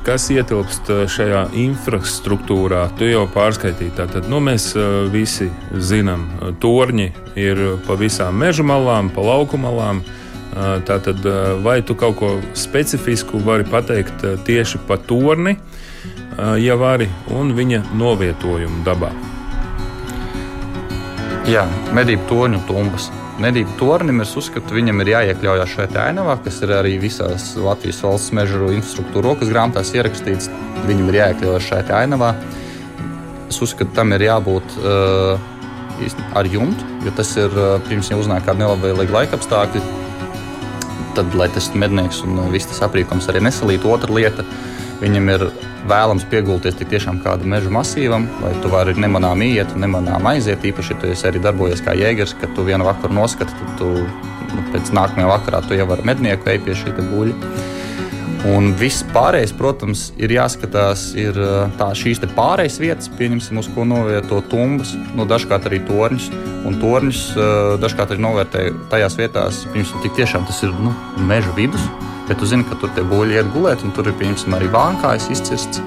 kas 0.04 0.26
ietilpst 0.34 0.90
šajā 1.08 1.46
infrastruktūrā. 1.56 2.82
Tu 3.00 3.08
jau 3.08 3.22
pārskaitīji. 3.32 3.94
Tātad 3.96 4.28
nu, 4.28 4.36
mēs 4.44 4.74
visi 5.10 5.48
zinām, 5.72 6.26
torņi 6.60 7.08
ir 7.40 7.62
pa 7.86 7.96
visām 7.96 8.36
meža 8.36 8.66
malām, 8.68 9.08
pa 9.14 9.24
lauku 9.24 9.60
malām. 9.60 10.02
Tātad, 10.52 11.24
vai 11.64 11.78
tu 11.80 11.96
kaut 11.96 12.18
ko 12.18 12.32
specifisku 12.58 13.40
vari 13.40 13.64
pateikt 13.64 14.26
tieši 14.44 14.82
par 14.88 15.00
torni, 15.08 15.56
ja 16.60 16.76
vari, 16.76 17.08
un 17.32 17.54
viņa 17.56 17.86
novietojumu 17.96 18.84
dabā? 18.84 19.14
Jā, 21.48 21.64
medību 21.96 22.28
torņu 22.28 22.62
tumbas 22.68 23.08
medību 23.40 23.76
tornim, 23.80 24.20
es 24.22 24.32
uzskatu, 24.38 24.76
viņam 24.76 25.02
ir 25.02 25.12
jāiekļaujas 25.12 25.72
šajā 25.76 26.06
ainavā, 26.08 26.36
kas 26.44 26.60
ir 26.64 26.74
arī 26.76 26.96
visās 27.02 27.52
Latvijas 27.58 28.02
valsts 28.04 28.34
mežu 28.36 28.70
infrastruktūra 28.76 29.30
rokas 29.30 29.50
grāmatās 29.52 29.92
ierakstīts. 29.96 30.50
Viņam 30.88 31.10
ir 31.10 31.20
jāiekļaujas 31.20 31.70
šajā 31.70 32.02
ainavā. 32.02 32.34
Es 33.48 33.60
uzskatu, 33.64 33.92
tam 33.96 34.14
ir 34.16 34.26
jābūt 34.28 34.76
uh, 34.82 35.50
ar 36.38 36.48
jumtu, 36.48 36.86
jo 37.06 37.14
tas 37.16 37.34
ir 37.40 37.58
pirms 37.88 38.12
jau 38.12 38.20
uznāk 38.22 38.46
kāda 38.46 38.64
nelabvēlīga 38.64 39.18
laika 39.20 39.38
apstākļi. 39.38 40.01
Tad, 41.16 41.34
lai 41.38 41.48
tas 41.52 41.68
mednieks 41.78 42.22
un 42.26 42.38
uh, 42.38 42.48
viss 42.52 42.70
tas 42.70 42.82
aprīkojums 42.86 43.28
arī 43.30 43.42
nesalītu, 43.44 43.90
otra 43.92 44.12
lieta, 44.14 44.46
viņam 45.02 45.30
ir 45.34 45.46
vēlams 45.90 46.24
piegulties 46.30 46.76
tik 46.78 46.92
tiešām 46.92 47.18
kādu 47.24 47.48
meža 47.50 47.72
masīvam, 47.74 48.28
lai 48.42 48.52
tu 48.62 48.70
vari 48.72 48.94
nemanām 48.94 49.42
iet 49.44 49.74
un 49.74 49.82
nemanām 49.84 50.26
aiziet. 50.30 50.64
Īpaši, 50.68 50.94
ja 50.94 51.00
tu 51.00 51.10
esi 51.10 51.28
arī 51.28 51.42
darbojies 51.42 51.82
kā 51.84 51.96
jēgers, 51.98 52.36
kad 52.40 52.54
tu 52.56 52.66
vienu 52.66 52.86
vakaru 52.86 53.18
noskati, 53.18 53.56
tad 53.58 53.76
tu 53.80 53.90
nu, 53.98 54.64
pēc 54.72 54.92
nākamajā 54.94 55.30
vakarā 55.34 55.62
tu 55.66 55.78
jau 55.78 55.88
vari 55.90 56.06
mednieku 56.12 56.52
ej 56.52 56.62
pie 56.66 56.78
šī 56.78 56.94
buļļa. 57.00 57.54
Un 58.50 58.72
viss 58.74 59.04
pārējais, 59.14 59.52
protams, 59.54 60.08
ir 60.18 60.34
jāskatās, 60.34 61.12
ir 61.14 61.36
tā, 61.78 61.92
šīs 61.94 62.18
pārējais 62.34 62.80
vietas, 62.82 63.10
pieņemsim, 63.18 63.60
uz 63.62 63.68
ko 63.70 63.86
novieto 63.86 64.40
tumbas, 64.50 64.96
nu, 65.14 65.26
dažkārt 65.30 65.68
arī 65.70 65.78
torņus. 65.86 66.30
Un 66.66 66.78
torņus 66.82 67.20
dažkārt 67.82 68.14
arī 68.14 68.24
novērtē 68.26 68.64
tajās 68.90 69.18
vietās, 69.18 69.62
pirms 69.74 69.94
tik 70.02 70.18
tiešām 70.18 70.48
tas 70.48 70.62
ir 70.66 70.74
nu, 70.82 70.94
meža 71.30 71.54
vidus 71.58 71.86
bet 72.32 72.40
tu 72.40 72.46
zini, 72.46 72.64
ka 72.64 72.78
tur 72.80 72.88
tie 72.96 73.02
buļļi 73.04 73.34
iet 73.36 73.48
gulēt, 73.52 73.82
un 73.84 73.92
tur 73.92 74.08
ir 74.08 74.14
pieņemsim 74.16 74.54
arī 74.56 74.70
vānkājas 74.72 75.28
izcirsts. 75.34 75.82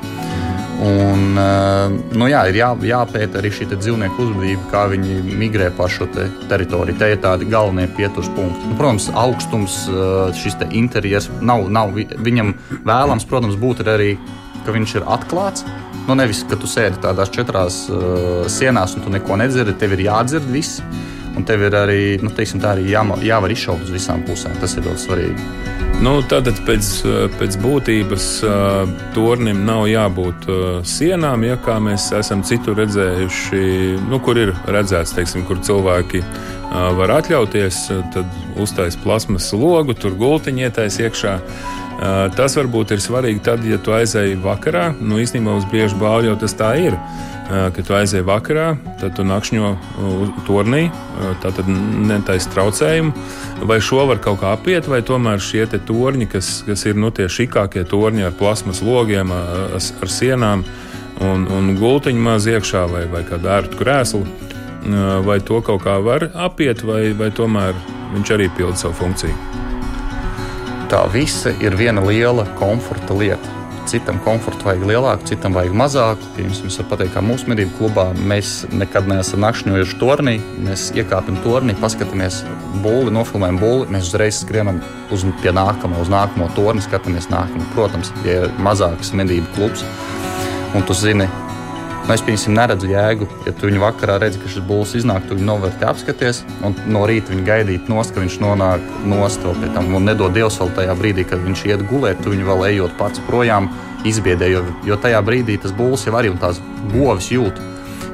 Un, 0.75 1.37
eh, 1.39 1.89
nu 2.19 2.27
jā, 2.27 2.41
ir 2.51 2.57
jā, 2.59 2.69
jāpēta 2.83 3.39
arī 3.39 3.51
šī 3.53 3.69
dzīvnieku 3.71 4.25
uzvedība, 4.25 4.65
kā 4.73 4.81
viņi 4.91 5.21
migrē 5.39 5.69
pa 5.77 5.87
šo 5.87 6.07
te 6.11 6.27
teritoriju. 6.49 6.97
Te 6.99 7.13
ir 7.13 7.21
tādi 7.23 7.47
galvenie 7.47 7.87
pieturas 7.95 8.27
punkti. 8.35 8.67
Nu, 8.67 8.75
protams, 8.79 9.07
augstums, 9.15 9.77
eh, 9.87 10.33
šis 10.35 10.59
interjers 10.71 11.29
nav, 11.41 11.69
nav 11.71 11.95
viņam 11.95 12.53
vēlams, 12.83 13.27
protams, 13.29 13.55
būt 13.55 13.85
arī, 13.85 14.17
ka 14.65 14.71
viņš 14.71 14.95
ir 14.95 15.07
atklāts. 15.07 15.63
Nu, 16.07 16.15
nevis, 16.15 16.43
ka 16.43 16.55
tu 16.55 16.67
sēdi 16.67 16.99
tādās 17.01 17.31
četrās 17.33 17.89
uh, 17.89 18.45
sienās 18.45 18.95
un 18.95 19.01
tu 19.01 19.09
neko 19.09 19.37
nedzirdi, 19.41 19.73
tev 19.77 19.93
ir 19.93 20.05
jādzird 20.05 20.45
viss. 20.53 20.81
Un 21.35 21.43
tev 21.43 21.65
ir 21.65 21.71
arī, 21.71 22.21
nu, 22.21 22.29
teiksim, 22.29 22.61
arī 22.61 22.91
jā, 22.93 23.01
jāvar 23.25 23.51
izšaut 23.51 23.81
uz 23.81 23.89
visām 23.89 24.23
pusēm. 24.27 24.53
Tas 24.61 24.77
ir 24.77 24.85
ļoti 24.85 25.05
svarīgi. 25.07 25.84
Nu, 26.03 26.17
tātad 26.27 26.57
pēc, 26.67 26.87
pēc 27.39 27.55
būtības 27.63 28.25
tornim 29.15 29.61
nav 29.67 29.85
jābūt 29.87 30.47
sienām, 30.87 31.45
ja 31.47 31.55
kā 31.63 31.77
mēs 31.83 32.09
esam 32.17 32.43
citur 32.45 32.75
redzējuši, 32.81 33.61
nu, 34.09 34.19
kur 34.23 34.39
ir 34.41 34.51
redzēts, 34.67 35.15
teiksim, 35.15 35.45
kur 35.47 35.61
cilvēki 35.63 36.21
var 36.99 37.15
atļauties, 37.21 37.79
tad 38.13 38.59
uztais 38.59 38.97
plasmas 38.99 39.47
logu, 39.55 39.95
tur 39.95 40.17
gultiņi 40.19 40.67
ietais 40.67 40.99
iekšā. 40.99 41.37
Tas 42.35 42.57
varbūt 42.59 42.91
ir 42.91 42.99
svarīgi 42.99 43.45
tad, 43.45 43.63
ja 43.63 43.79
tu 43.79 43.95
aizēji 43.95 44.35
vakarā. 44.43 44.89
Nu, 44.99 45.15
īstenībā 45.23 45.55
uz 45.55 45.67
brieža 45.71 45.95
bāļa 46.01 46.33
jau 46.33 46.39
tas 46.43 46.57
tā 46.59 46.73
ir 46.83 46.99
kad 47.45 47.81
tu 47.85 47.93
aizej 47.93 48.23
vakarā, 48.25 48.73
tad 48.99 49.15
tu 49.17 49.25
nakšņo 49.27 49.71
turnī, 50.47 50.87
tad 51.43 51.59
netaisa 51.69 52.49
traucējumu. 52.53 53.13
Vai 53.69 53.77
šo 53.83 54.07
var 54.09 54.21
kaut 54.23 54.41
kā 54.41 54.55
apiet, 54.55 54.89
vai 54.89 55.03
tomēr 55.05 55.41
šie 55.43 55.67
torņi, 55.75 56.29
kas, 56.31 56.51
kas 56.65 56.85
ir 56.89 56.97
nu, 56.97 57.11
tie 57.13 57.27
šikākie 57.29 57.85
torņi 57.89 58.25
ar 58.25 58.35
plasmas 58.39 58.81
logiem, 58.85 59.33
ar, 59.35 59.77
ar 59.77 60.11
sienām 60.11 60.65
un, 61.21 61.45
un 61.51 61.75
gultiņu 61.79 62.23
maz 62.25 62.47
iekšā 62.49 62.85
vai, 62.91 63.05
vai 63.11 63.23
kādu 63.27 63.51
ērtu 63.53 63.81
krēslu, 63.81 64.23
vai 65.25 65.39
to 65.41 65.61
kaut 65.65 65.83
kā 65.85 65.97
var 66.05 66.29
apiet, 66.33 66.83
vai, 66.85 67.09
vai 67.17 67.29
tomēr 67.33 67.77
viņš 68.15 68.33
arī 68.35 68.49
pilda 68.57 68.77
savu 68.85 68.97
funkciju? 69.03 69.37
Tā 70.89 71.05
visa 71.13 71.53
ir 71.65 71.77
viena 71.77 72.03
liela 72.05 72.45
komforta 72.59 73.17
lieta 73.17 73.64
citam 73.89 74.19
komfortu 74.25 74.67
vajag 74.67 74.83
lielāku, 74.89 75.27
citam 75.29 75.55
vajag 75.55 75.75
mazāku. 75.77 76.27
Piemēram, 76.35 76.67
es 76.67 76.79
varu 76.79 76.89
pateikt, 76.91 77.13
ka 77.13 77.23
mūsu 77.25 77.49
medību 77.51 77.75
klubā 77.79 78.07
mēs 78.31 78.53
nekad 78.73 79.09
neesam 79.11 79.43
nakšņojuši 79.45 79.99
tornī. 80.01 80.35
Mēs 80.65 80.89
iekāpjam 80.97 81.39
tornī, 81.45 81.77
paskatāmies 81.81 82.41
būli, 82.83 83.13
nofilmējam 83.15 83.61
būli, 83.61 83.89
mēs 83.95 84.09
uzreiz 84.09 84.41
skrienam 84.41 84.81
uz 85.13 85.25
pie 85.43 85.53
nākamā, 85.55 86.01
uz 86.01 86.11
nākamo 86.13 86.49
torni, 86.57 86.83
skatāmies 86.85 87.29
nākamo. 87.33 87.65
Protams, 87.77 88.13
ja 88.27 88.45
ir 88.45 88.61
mazāks 88.65 89.13
medību 89.17 89.53
klubs, 89.57 89.85
un 90.75 90.85
tu 90.85 90.97
zini, 90.97 91.29
es 92.13 92.21
piemēram 92.21 92.53
neredzu 92.53 92.89
jēgu, 92.91 93.27
ja 93.47 93.51
tu 93.57 93.65
viņu 93.65 93.81
vakarā 93.81 94.19
redzi, 94.21 94.37
ka 94.37 94.49
šis 94.51 94.65
būs 94.67 94.91
iznāk, 94.99 95.23
tu 95.25 95.37
viņu 95.37 95.47
novērtē, 95.47 95.87
apskaties, 95.89 96.43
un 96.67 96.75
no 96.93 97.01
rīta 97.09 97.33
viņu 97.33 97.45
gaidīt 97.47 97.89
nost, 97.89 98.13
ka 98.13 98.21
viņš 98.21 98.35
nonāk 98.43 98.83
nost 99.09 99.41
vēl 99.41 99.57
pie 99.63 99.71
tam. 99.73 99.89
Un 99.97 100.05
nedod 100.05 100.35
Dievs 100.35 100.59
vēl 100.61 100.69
tajā 100.77 100.93
brīdī, 100.99 101.25
kad 101.25 101.41
viņš 101.41 101.65
iet 101.71 101.85
gulēt, 101.89 102.21
tu 102.21 102.35
viņu 102.35 102.45
vēl 102.51 102.67
ejot 102.69 102.93
pats 102.99 103.23
projām 103.25 103.71
izbiedē, 104.05 104.51
jo, 104.53 104.61
jo 104.85 104.99
tajā 105.01 105.23
brīdī 105.25 105.57
tas 105.61 105.73
būs 105.73 106.05
jau 106.05 106.13
arī 106.19 106.29
un 106.29 106.37
tās 106.41 106.61
govis 106.93 107.31
jūt 107.33 107.57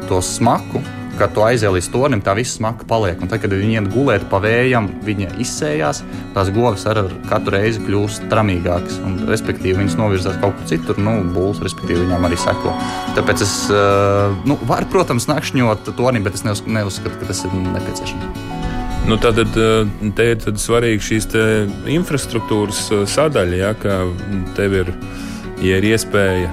to 0.08 0.24
smaku, 0.24 0.80
kad 1.22 1.36
tu 1.36 1.44
aizies 1.46 1.70
līdz 1.70 1.90
tornim, 1.94 2.22
tā 2.26 2.34
viss 2.38 2.58
smaka 2.58 2.88
paliek. 2.90 3.20
Un 3.22 3.30
tad, 3.30 3.44
kad 3.44 3.54
viņi 3.54 3.78
iet 3.78 3.90
gulēt 3.94 4.24
pa 4.32 4.40
vējam, 4.42 4.88
viņa 5.06 5.36
izsējās, 5.44 6.02
tās 6.36 6.50
govis 6.56 6.88
ar 6.90 7.04
katru 7.30 7.54
reizi 7.54 7.84
kļūst 7.86 8.26
tramīgākas. 8.32 8.98
Un, 9.06 9.20
respektīvi, 9.30 9.78
viņas 9.84 9.98
novirzās 10.00 10.40
kaut 10.42 10.58
kur 10.58 10.70
citur, 10.72 11.02
nu, 11.02 11.20
būs, 11.36 11.62
respektīvi, 11.62 12.08
viņām 12.08 12.26
arī 12.26 12.40
seko. 12.42 12.74
Tāpēc 13.18 13.46
es, 13.46 13.54
eh, 13.70 14.40
nu, 14.50 14.58
varu, 14.70 14.90
protams, 14.94 15.30
nakšņot 15.30 15.94
tornim, 16.00 16.26
bet 16.26 16.40
es 16.40 16.46
neuzskatu, 16.48 17.14
ka 17.20 17.30
tas 17.30 17.44
ir 17.46 17.54
nepieciešams. 17.54 18.50
Nu, 19.10 19.18
tad 19.22 19.38
eh, 19.38 19.94
te 20.18 20.28
ir 20.34 20.58
svarīga 20.66 21.06
šīs 21.06 21.30
infrastruktūras 22.00 22.82
eh, 22.90 23.06
sadaļa, 23.06 23.62
ja, 23.62 23.72
ka 23.78 24.02
tev 24.58 24.78
ir, 24.82 24.92
ja 25.62 25.78
ir 25.78 25.90
iespēja 25.94 26.50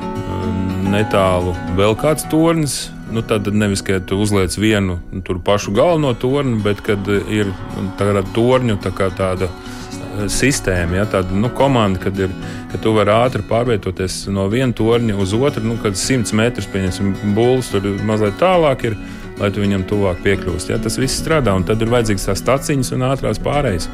netālu 0.92 1.56
vēl 1.76 1.96
kāds 2.00 2.28
tornis. 2.28 2.78
Nu, 3.12 3.22
tad 3.22 3.48
nevis, 3.54 3.80
ka 3.82 4.00
tu 4.04 4.18
uzliec 4.20 4.52
vienu 4.58 4.98
nu, 5.12 5.20
tur 5.24 5.38
pašu 5.44 5.72
galveno 5.72 6.12
torni, 6.14 6.58
bet 6.64 6.82
kad 6.84 7.08
ir 7.08 7.48
nu, 7.48 7.88
tāda 7.98 8.22
torņu 8.36 8.76
tā 8.84 8.92
kā 8.92 9.08
tāda 9.16 9.48
eh, 9.48 10.26
sistēma, 10.32 11.00
ja, 11.00 11.06
tāda 11.08 11.32
nu, 11.32 11.48
komanda, 11.48 12.02
kad, 12.02 12.18
ir, 12.20 12.34
kad 12.72 12.84
tu 12.84 12.92
vari 12.96 13.14
ātri 13.16 13.44
pārvietoties 13.48 14.26
no 14.34 14.44
viena 14.52 14.76
torņa 14.76 15.16
uz 15.16 15.32
otru, 15.38 15.64
nu, 15.64 15.78
kad 15.82 15.96
100 15.96 16.36
metrus, 16.36 16.68
pieņemsim, 16.72 17.14
būlis 17.38 17.72
tur 17.72 17.88
mazliet 18.04 18.36
tālāk 18.42 18.84
ir, 18.90 18.98
lai 19.40 19.50
tu 19.54 19.62
viņam 19.62 19.84
tuvāk 19.88 20.22
piekļūst. 20.24 20.72
Ja, 20.72 20.78
tas 20.82 20.98
viss 21.00 21.20
strādā, 21.22 21.54
un 21.56 21.66
tad 21.66 21.82
ir 21.82 21.92
vajadzīgs 21.92 22.28
tās 22.28 22.42
staciņas 22.42 22.92
un 22.96 23.06
ātrās 23.10 23.40
pārējas. 23.42 23.88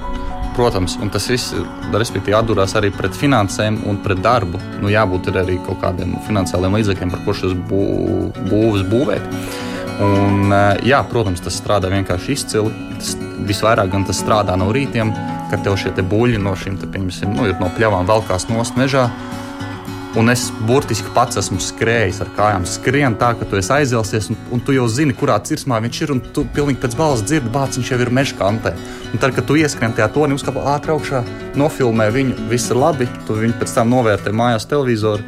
Protams, 0.55 0.95
un 1.03 1.11
tas 1.11 1.27
viss 1.27 1.55
respektīvi 1.91 2.37
atdurās 2.39 2.77
arī 2.79 2.93
pret 2.95 3.17
finansēm 3.19 3.81
un 3.91 3.99
pret 4.05 4.21
darbu. 4.23 4.61
Nu, 4.83 4.91
jābūt 4.93 5.33
arī 5.35 5.59
kaut 5.67 5.81
kādiem 5.83 6.15
finansiāliem 6.29 6.79
līdzekļiem, 6.79 7.15
par 7.15 7.25
ko 7.27 7.35
šis 7.35 7.57
bū, 7.71 7.85
būvis 8.51 8.87
būvēt. 8.93 9.27
Un, 10.05 10.53
eh, 10.53 10.87
jā, 10.91 11.03
protams, 11.11 11.43
tas 11.43 11.59
strādā 11.59 11.91
vienkārši 11.91 12.35
izcili. 12.35 12.73
Tas 12.99 13.15
visvairāk 13.47 13.91
gan 13.91 14.07
tas 14.07 14.23
strādā 14.23 14.57
no 14.59 14.71
rītiem, 14.75 15.13
kad 15.51 15.63
tev 15.67 15.77
šie 15.79 15.93
te 15.95 16.03
buļļi 16.03 16.41
no 16.43 16.55
šīm 16.59 16.79
te, 16.81 16.89
nu, 17.31 17.47
no 17.61 17.71
pļavām 17.77 18.07
velkās 18.07 18.49
nost 18.51 18.79
mežā. 18.79 19.09
Un 20.15 20.31
es 20.31 20.45
burtiski 20.63 21.11
pats 21.11 21.41
esmu 21.41 21.57
skrējis 21.59 22.21
ar 22.23 22.29
kājām. 22.37 22.63
Skrien 22.71 23.17
tā, 23.19 23.33
ka 23.35 23.47
tu 23.51 23.59
esi 23.59 23.73
aizelsies, 23.75 24.29
un, 24.31 24.37
un 24.55 24.61
tu 24.63 24.71
jau 24.77 24.85
zini, 24.87 25.15
kurā 25.19 25.41
cirsmā 25.43 25.81
viņš 25.83 25.99
ir. 26.05 26.13
Tu 26.37 26.45
pilnīgi 26.55 26.79
pēc 26.85 26.95
balss 27.01 27.25
dzirdi, 27.27 27.51
bācis 27.51 27.81
viņš 27.81 27.91
jau 27.91 27.99
ir 28.05 28.13
meža 28.15 28.39
kantē. 28.39 28.77
Un 29.11 29.19
tad, 29.19 29.35
kad 29.35 29.49
tu 29.49 29.59
ieskrien 29.59 29.97
tajā 29.97 30.07
tonī, 30.15 30.39
uzkāp 30.39 30.61
ātrāk 30.63 30.95
augšā, 30.95 31.25
nofilmē 31.59 32.07
viņu, 32.15 32.47
viss 32.53 32.71
ir 32.71 32.79
labi. 32.79 33.11
Tu 33.27 33.41
viņu 33.41 33.59
pēc 33.59 33.75
tam 33.75 33.91
novērtē 33.91 34.31
mājās 34.31 34.69
televizoru. 34.71 35.27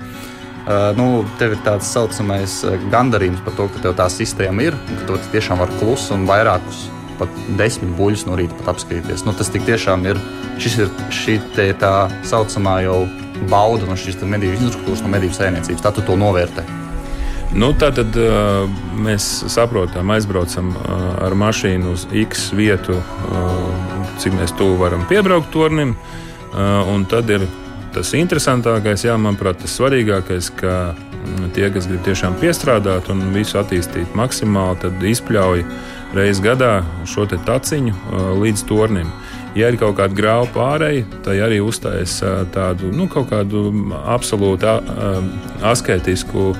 Uh, 0.67 0.95
nu, 0.99 1.09
tev 1.43 1.59
ir 1.59 1.67
tāds 1.67 1.91
saucamais 1.91 2.61
uh, 2.67 2.79
gandarījums 2.91 3.43
par 3.43 3.59
to, 3.59 3.67
ka 3.75 3.83
tev 3.83 3.99
tā 3.99 4.07
sistēma 4.11 4.71
ir, 4.71 4.79
ka 4.87 5.11
tu 5.11 5.19
tiešām 5.35 5.63
vari 5.63 5.83
klusu 5.83 6.15
un 6.15 6.31
vairākus, 6.31 6.87
pat 7.19 7.45
desmit 7.59 7.95
buļļus 7.99 8.27
no 8.31 8.39
rīta 8.39 8.67
apskatīties. 8.71 9.27
Nu, 9.27 9.35
tas 9.35 9.51
tiešām 9.51 10.07
ir, 10.11 10.19
šis 10.63 10.83
ir 10.83 10.99
šī 11.15 11.39
tā 11.79 11.95
saucamā 12.27 12.81
jau 12.87 13.05
bauda 13.51 13.89
no 13.89 13.97
šīs 13.99 14.19
medību 14.23 14.57
infrastruktūras, 14.57 15.05
no 15.05 15.13
medību 15.13 15.37
saimniecības. 15.37 15.85
Tā 15.85 15.95
tu 15.95 16.05
to 16.07 16.19
novērtē. 16.21 16.65
Nu, 17.57 17.71
tad 17.79 17.99
uh, 17.99 18.67
mēs 19.01 19.25
saprotam, 19.53 20.11
aizbraucam 20.13 20.73
uh, 20.75 21.05
ar 21.25 21.37
mašīnu 21.39 21.93
uz 21.95 22.07
X 22.13 22.51
vietu, 22.57 22.99
uh, 22.99 24.11
cik 24.21 24.35
mēs 24.37 24.53
tuvu 24.59 24.81
varam 24.83 25.07
piebraukt 25.09 25.53
tornim. 25.55 25.95
Uh, 26.53 27.07
tad 27.09 27.31
ir 27.31 27.47
tas 27.95 28.13
interesantākais, 28.19 29.07
jā, 29.07 29.15
manuprāt, 29.17 29.63
tas 29.63 29.73
svarīgākais, 29.79 30.51
ka 30.59 30.75
mm, 30.93 31.53
tie, 31.57 31.71
kas 31.73 31.89
grib 31.89 32.03
tiešām 32.05 32.37
piestrādāt 32.43 33.09
un 33.15 33.25
visu 33.33 33.61
attīstīt 33.63 34.13
maksimāli, 34.19 34.83
tad 34.83 35.07
izpļauj 35.15 35.65
reizes 36.17 36.43
gadā 36.45 36.83
šo 37.09 37.25
taciņu 37.31 37.95
uh, 37.95 38.29
līdz 38.43 38.67
tornim. 38.69 39.09
Ja 39.57 39.71
ir 39.73 39.79
kaut 39.81 39.95
kāda 39.97 40.13
graupa 40.13 40.53
pārēja, 40.53 41.07
tad 41.25 41.39
arī 41.47 41.63
uzstājas 41.65 42.19
tādu 42.53 42.91
nu, 42.93 43.07
absolūti 43.09 44.69
asketisku 45.65 46.51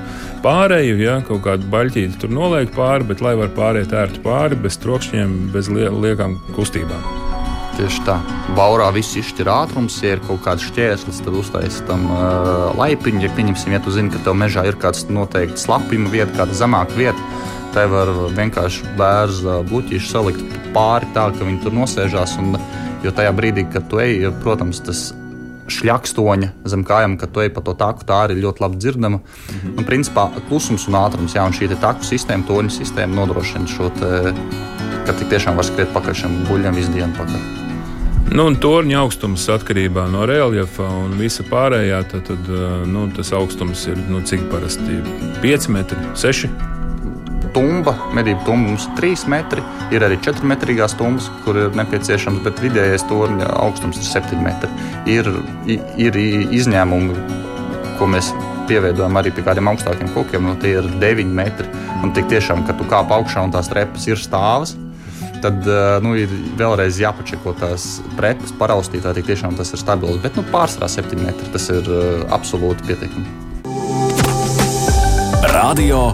pārēju, 0.41 0.97
ja 1.03 1.19
kaut 1.27 1.43
kādu 1.45 1.69
baļķīti 1.69 2.17
tur 2.23 2.33
noliek 2.33 2.73
pāri, 2.73 3.05
bet 3.05 3.21
lai 3.21 3.35
var 3.37 3.53
pāriet 3.53 3.93
ērti 3.93 4.23
pāri, 4.25 4.57
bez 4.63 4.79
trokšņiem, 4.81 5.37
bez 5.53 5.69
liekām 5.69 6.39
kustībām. 6.57 7.05
Tieši 7.77 8.01
tā. 8.07 8.15
Baurā 8.57 8.87
viss 8.95 9.13
izšķir 9.19 9.51
ātrums, 9.53 9.99
ja 10.01 10.15
ir 10.15 10.23
kaut 10.25 10.41
kāds 10.47 10.65
šķērslis, 10.65 11.21
tad 11.21 11.37
uztaisīt 11.37 11.85
tam 11.85 12.07
uh, 12.09 12.71
laipiņu. 12.79 13.21
Ja 13.21 13.29
pieņemsim, 13.37 13.75
ja 13.75 13.81
tu 13.85 13.93
zini, 13.93 14.09
ka 14.09 14.23
tev 14.25 14.33
mežā 14.39 14.63
ir 14.65 14.79
kāds 14.81 15.05
noteikts 15.13 15.67
slapjuma 15.67 16.09
vieta, 16.09 16.31
kāda 16.39 16.57
zemāka 16.57 16.97
vieta, 16.97 17.29
te 17.77 17.85
var 17.91 18.09
vienkārši 18.33 18.97
bērnu 18.97 19.59
buļķīšu 19.69 20.09
salikt 20.09 20.57
pāri 20.73 21.13
tā, 21.13 21.29
ka 21.37 21.45
viņi 21.45 21.61
tur 21.67 21.77
nosēžās. 21.77 22.33
Un, 22.41 22.57
uh, 22.57 22.76
Jo 23.05 23.13
tajā 23.13 23.31
brīdī, 23.37 23.67
kad 23.71 23.87
tu 23.89 24.01
ej, 24.01 24.29
protams, 24.43 24.81
tas 24.85 25.11
šļakstoņa 25.71 26.49
zem 26.71 26.83
kājām, 26.87 27.17
kad 27.19 27.33
tu 27.35 27.43
ej 27.43 27.51
pa 27.53 27.61
to 27.65 27.75
taku, 27.77 28.05
tā 28.07 28.21
arī 28.25 28.39
ļoti 28.39 28.63
labi 28.63 28.79
dzirdama. 28.81 29.17
Mm 29.17 29.23
-hmm. 29.23 29.77
Un, 29.77 29.85
principā, 29.85 30.29
klusums 30.47 30.87
un 30.87 30.95
ātrums, 30.95 31.35
jā, 31.35 31.45
un 31.45 31.53
šī 31.53 31.75
taku 31.79 32.03
sistēma, 32.03 32.47
toņu 32.47 32.69
sistēma 32.69 33.15
nodrošina 33.15 33.67
šo 33.67 33.89
te, 33.99 34.33
ka 35.05 35.13
tik 35.13 35.29
tiešām 35.29 35.55
var 35.55 35.65
skriet 35.65 35.93
pakaļ 35.93 36.13
šiem 36.13 36.31
buļļiem 36.49 36.75
visu 36.75 36.91
dienu 36.91 37.13
pakaļ. 37.17 37.39
Nu, 38.35 38.55
torņa 38.55 38.97
augstums 38.99 39.49
atkarībā 39.49 40.07
no 40.11 40.25
reljefa 40.25 40.83
un 40.83 41.11
visa 41.19 41.43
pārējā, 41.43 42.03
tad, 42.11 42.23
tad 42.27 42.49
nu, 42.87 43.11
tas 43.15 43.31
augstums 43.31 43.87
ir 43.87 43.97
nu, 44.09 44.21
cik 44.21 44.49
parasti 44.51 44.99
5 45.41 45.69
metri, 45.69 45.97
6 46.15 46.76
tumba, 47.57 47.95
medību 48.13 48.45
tumba 48.45 48.69
mums 48.69 48.85
ir 48.85 48.97
3 48.99 49.25
metri. 49.33 49.63
Ir 49.95 50.05
arī 50.05 50.19
4 50.21 50.45
metrīgās 50.51 50.93
tumbas, 50.99 51.29
kur 51.45 51.57
ir 51.57 51.77
nepieciešams, 51.77 52.43
bet 52.45 52.61
vidējais 52.61 53.07
torņa 53.09 53.49
augstums 53.63 53.97
ir 54.01 54.05
7 54.05 54.43
metri. 54.45 54.69
Ir, 55.09 55.29
ir 55.97 56.19
izņēmumi, 56.59 57.17
ko 57.97 58.09
mēs 58.13 58.29
pievienojam 58.67 59.17
arī 59.17 59.31
pie 59.33 59.45
kādiem 59.47 59.69
augstākiem 59.71 60.11
kokiem, 60.13 60.49
no 60.49 60.57
tie 60.61 60.75
ir 60.77 60.89
9 61.01 61.31
metri. 61.33 61.69
Un 62.03 62.13
tik 62.13 62.29
tiešām, 62.29 62.65
kad 62.67 62.77
tu 62.77 62.85
kāp 62.89 63.13
augšā 63.15 63.47
un 63.47 63.55
tās 63.55 63.71
trepas 63.71 64.05
ir 64.09 64.21
stāvas, 64.21 64.75
tad 65.41 65.65
nu, 66.03 66.13
ir 66.19 66.29
vēlreiz 66.59 66.99
jāpačeko 67.01 67.55
tās 67.57 67.87
prepas, 68.19 68.53
paraustīt, 68.59 69.07
vai 69.07 69.25
tiešām 69.25 69.57
tas 69.57 69.73
ir 69.73 69.81
stabils. 69.81 70.21
Bet 70.21 70.37
nu, 70.37 70.45
pārsvarā 70.53 70.89
7 70.91 71.25
metri 71.25 71.49
tas 71.55 71.69
ir 71.73 71.89
absolūti 72.37 72.85
pietiekami. 72.91 73.25
Radio 75.47 76.11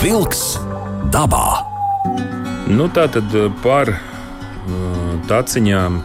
Vilks 0.00 0.67
dabā. 1.12 1.64
Nu, 2.68 2.88
tā 2.92 3.06
tad 3.12 3.32
eh, 3.36 3.48
par 3.64 3.90
uh, 3.94 3.98
taciņām, 5.28 6.02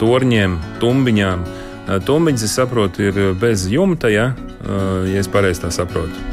torņiem, 0.00 0.58
tumbiņām. 0.82 1.44
Uh, 1.46 1.98
tumbiņas, 2.06 2.46
es 2.46 2.56
saprotu, 2.60 3.08
ir 3.08 3.20
bez 3.40 3.66
jumta, 3.70 4.12
ja, 4.12 4.32
ja 5.08 5.18
es 5.18 5.30
pareizi 5.32 5.64
tā 5.64 5.72
saprotu. 5.74 6.28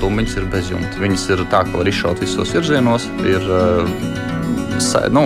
Tumbiņas 0.00 0.36
ir 0.40 0.46
bez 0.52 0.70
jumta. 0.72 1.02
Viņas 1.02 1.26
ir 1.34 1.42
tā, 1.52 1.64
ka 1.68 1.76
var 1.76 1.90
izšaut 1.90 2.22
visos 2.22 2.54
virzienos. 2.56 3.04
Ir, 3.28 3.44
nu, 5.12 5.24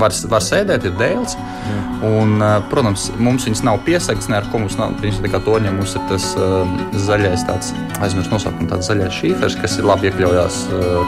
var, 0.00 0.14
var 0.30 0.44
sēdēt, 0.44 0.86
ir 0.88 0.96
dēls. 1.00 1.36
Un, 2.06 2.36
protams, 2.70 3.08
mums 3.18 3.46
viņas 3.48 3.62
nav 3.66 3.80
piesaktas, 3.86 4.28
ne 4.30 4.38
ar 4.38 4.48
ko 4.52 4.60
mums 4.60 4.76
nav. 4.78 4.94
Viņas 5.00 5.22
tā 5.24 5.30
kā 5.32 5.40
toņa 5.42 5.72
mums 5.74 5.96
ir 5.96 6.04
tas 6.10 6.28
uh, 6.38 6.68
zaļais, 7.06 7.46
tāds 7.48 7.72
aizmirst 8.04 8.32
nosaukumu, 8.34 8.68
tāds 8.70 8.90
zaļais 8.90 9.16
šīfers, 9.16 9.56
kas 9.62 9.78
ir 9.80 9.88
labi 9.88 10.10
iekļaujās, 10.10 10.58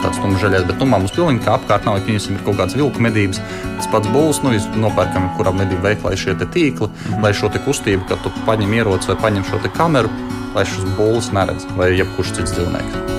tāds 0.03 0.21
tumšs 0.23 0.45
zaļais. 0.45 0.65
Bet 0.69 0.81
tumā 0.81 1.01
mums 1.01 1.13
pilnīgi 1.15 1.45
kā 1.45 1.55
apkārt 1.59 1.85
nav, 1.87 1.99
ja 1.99 2.07
viņas 2.07 2.29
ir 2.31 2.41
kaut 2.47 2.57
kādas 2.59 2.77
vilku 2.79 3.05
medības. 3.05 3.41
Tas 3.77 3.91
pats 3.93 4.09
būs, 4.15 4.41
nu, 4.45 4.55
nopērkam, 4.81 5.29
kurā 5.37 5.53
medību 5.55 5.85
veiklā 5.85 6.15
ir 6.15 6.23
šie 6.23 6.35
tīkli, 6.41 6.89
mm. 6.89 7.21
lai 7.23 7.33
šo 7.37 7.51
kustību, 7.53 8.07
kad 8.09 8.25
tu 8.25 8.33
paņem 8.49 8.75
ieroci 8.81 9.13
vai 9.13 9.19
paņem 9.27 9.47
šo 9.51 9.61
kameru, 9.77 10.11
lai 10.57 10.65
šis 10.65 10.91
būlis 10.97 11.31
neredz 11.35 11.69
vai 11.77 11.93
jebkurš 11.93 12.37
cits 12.39 12.57
dzīvnieks. 12.57 13.18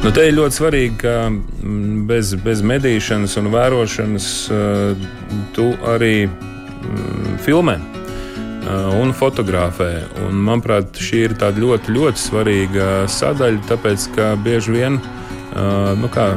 Nu, 0.00 0.08
te 0.16 0.22
ir 0.24 0.32
ļoti 0.32 0.56
svarīgi, 0.56 0.94
ka 1.02 1.14
mm, 1.28 2.04
bez, 2.08 2.30
bez 2.40 2.62
medīšanas 2.64 3.34
un 3.36 3.50
vērošanas 3.52 4.28
uh, 4.48 5.02
tu 5.52 5.66
arī 5.92 6.24
mm, 6.24 7.34
filmē 7.44 7.74
uh, 7.76 8.96
un 8.96 9.12
fotografē. 9.12 9.90
Un, 10.24 10.40
manuprāt, 10.46 10.96
šī 10.96 11.20
ir 11.26 11.36
ļoti, 11.36 11.92
ļoti 11.92 12.22
svarīga 12.22 12.88
sadaļa, 13.12 13.60
tāpēc 13.68 14.08
ka 14.16 14.32
bieži 14.40 14.78
vien 14.78 14.96
uh, 14.96 15.92
nu 16.00 16.08
kā, 16.08 16.30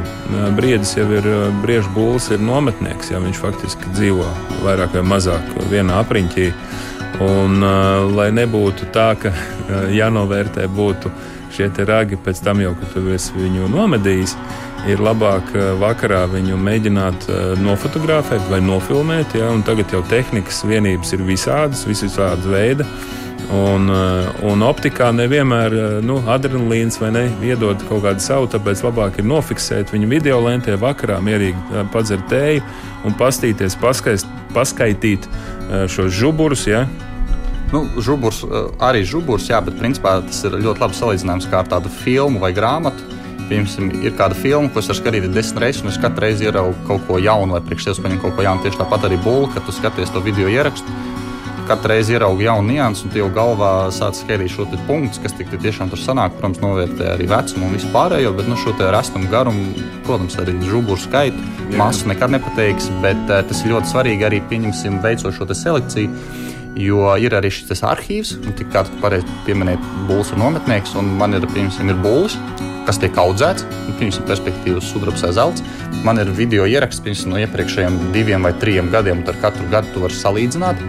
briedis 0.60 0.92
jau 0.98 1.08
ir 1.16 1.32
briežu 1.64 1.88
būlis, 1.96 2.28
ir 2.36 2.44
nometnieks. 2.44 3.14
Ja 3.16 3.24
viņš 3.24 3.40
faktiski 3.46 3.96
dzīvo 3.96 4.28
vairāk 4.66 4.98
vai 4.98 5.08
mazāk 5.08 5.56
vienā 5.72 6.02
apriņķī. 6.04 6.50
Un, 7.24 7.62
lai 8.12 8.28
nebūtu 8.34 8.92
tā, 8.92 9.14
ka 9.16 9.32
jānovērtē 9.88 10.68
būtu 10.68 11.12
šie 11.54 11.70
ragi 11.86 12.18
pēc 12.18 12.42
tam, 12.44 12.60
jau, 12.62 12.74
kad 12.78 12.94
tu 12.94 13.06
esi 13.14 13.34
viņu 13.38 13.68
nomedījis, 13.72 14.36
ir 14.90 15.00
labāk 15.02 15.54
eh, 15.54 15.72
vakarā 15.80 16.24
viņu 16.32 16.58
mēģināt 16.60 17.28
eh, 17.28 17.42
nofotografēt 17.62 18.48
vai 18.50 18.60
nofilmēt. 18.64 19.36
Ja? 19.38 19.50
Tagad 19.66 19.92
jau 19.94 20.02
tehnikas 20.10 20.64
vienības 20.68 21.14
ir 21.16 21.24
visādas, 21.26 21.84
visādas 21.88 22.46
veida. 22.48 22.86
Un, 23.54 23.88
eh, 23.92 24.28
un 24.48 24.64
optikā 24.64 25.10
nevienmēr 25.14 26.02
nu, 26.04 26.18
adrenalīns 26.32 26.98
vai 27.00 27.12
ne 27.16 27.24
iedod 27.44 27.80
kaut 27.88 28.04
kādu 28.06 28.24
savu, 28.24 28.48
tāpēc 28.52 28.84
labāk 28.86 29.20
ir 29.20 29.28
nofiksēt 29.28 29.92
viņu 29.94 30.10
video 30.10 30.40
lentē, 30.44 30.76
vakarā 30.80 31.20
mierīgi 31.24 31.88
padzert 31.92 32.28
tēju 32.32 32.64
un 33.04 33.16
pastīties, 33.20 33.76
paskaist, 33.80 34.28
paskaitīt 34.56 35.28
šos 35.92 36.12
žuburus. 36.12 36.68
Ja? 36.68 36.86
Nu, 37.74 37.88
žuburs, 37.98 38.44
eh, 38.46 38.70
arī 38.78 39.02
žuburs, 39.02 39.48
jā, 39.50 39.58
bet 39.64 39.74
principā 39.80 40.20
tas 40.22 40.44
ir 40.46 40.54
ļoti 40.62 40.78
labi 40.84 40.94
salīdzināms 40.94 41.48
kā 41.50 41.64
ar 41.64 41.70
tādu 41.72 41.90
filmu 41.90 42.38
vai 42.38 42.52
grāmatu. 42.54 43.02
Piemēram, 43.48 43.90
ir 44.00 44.14
kāda 44.16 44.36
filma, 44.38 44.70
ko 44.72 44.78
es 44.78 44.86
varu 44.88 45.00
skatīties 45.00 45.34
desmit 45.34 45.60
reizes, 45.60 45.82
un 45.82 45.90
es 45.90 45.98
katru 46.00 46.24
reizi 46.24 46.46
ieraugu 46.46 46.86
kaut 46.86 47.02
ko 47.08 47.18
jaunu, 47.18 47.52
vai 47.52 47.60
priekš 47.60 47.88
sevis 47.88 48.00
paņemu 48.04 48.22
kaut 48.22 48.36
ko 48.36 48.46
jaunu. 48.46 48.62
Tieši 48.62 48.78
tāpat 48.78 49.08
arī 49.08 49.18
būlu, 49.26 49.50
kad 49.52 49.66
tu 49.66 49.72
skaties 49.72 50.14
to 50.14 50.20
video 50.20 50.48
ierakstu. 50.48 50.86
katru 51.68 51.88
reizi 51.88 52.12
ieraugi 52.12 52.44
jaunu 52.44 52.72
niansu, 52.72 53.06
un 53.08 53.14
jau 53.16 53.28
galvā 53.32 53.88
sāc 53.88 54.14
skaidrot 54.20 54.50
šo 54.52 54.66
punktu, 54.86 55.20
kas 55.22 55.32
tik 55.32 55.48
tiešām 55.48 55.90
tur 55.90 55.98
sanāk. 55.98 56.36
Protams, 56.38 56.60
novērtē 56.60 57.14
arī 57.14 57.26
vecumu 57.26 57.66
un 57.66 57.76
vispārējo, 57.76 58.36
bet 58.36 58.48
nu, 58.48 58.56
šo 58.56 58.74
restumu 58.78 59.30
garumu, 59.32 59.72
protams, 60.04 60.36
arī 60.36 60.60
žuburu 60.62 61.00
skaitu. 61.00 61.40
Masu 61.76 62.08
nekad 62.08 62.30
nepateiks, 62.30 62.90
bet 63.02 63.22
uh, 63.30 63.40
tas 63.48 63.64
ir 63.64 63.72
ļoti 63.72 63.92
svarīgi 63.94 64.28
arī 64.28 64.42
pieņemsim 64.50 65.00
veicot 65.00 65.32
šo 65.32 65.48
selekciju. 65.48 66.10
Jo 66.74 67.12
ir 67.22 67.34
arī 67.38 67.52
šis 67.54 67.84
arhīvs, 67.86 68.34
un 68.42 68.54
tik 68.58 68.72
kā 68.74 68.82
tu 68.86 68.96
pareizi 69.02 69.30
pieminēji, 69.46 69.78
būs 70.08 70.32
ir 70.34 70.40
nometnieks, 70.42 70.96
un 70.98 71.12
man 71.20 71.36
ir, 71.38 71.46
piemēram, 71.52 71.92
ir 71.92 72.00
būlis, 72.02 72.34
kas 72.88 72.98
tiek 73.00 73.16
audzēts, 73.20 73.66
un 73.86 73.94
piemēram, 74.00 74.26
perspektīvas 74.28 74.90
sudrabs 74.90 75.22
vai 75.22 75.32
zelts. 75.38 75.62
Man 76.04 76.18
ir 76.18 76.32
video 76.34 76.66
ieraksts 76.66 77.04
piemēram, 77.04 77.30
no 77.30 77.42
iepriekšējiem 77.44 78.00
diviem 78.16 78.48
vai 78.48 78.54
trim 78.58 78.90
gadiem, 78.92 79.22
un 79.22 79.30
ar 79.30 79.38
katru 79.44 79.68
gadu 79.70 79.94
tu 79.94 80.02
vari 80.02 80.18
salīdzināt. 80.18 80.82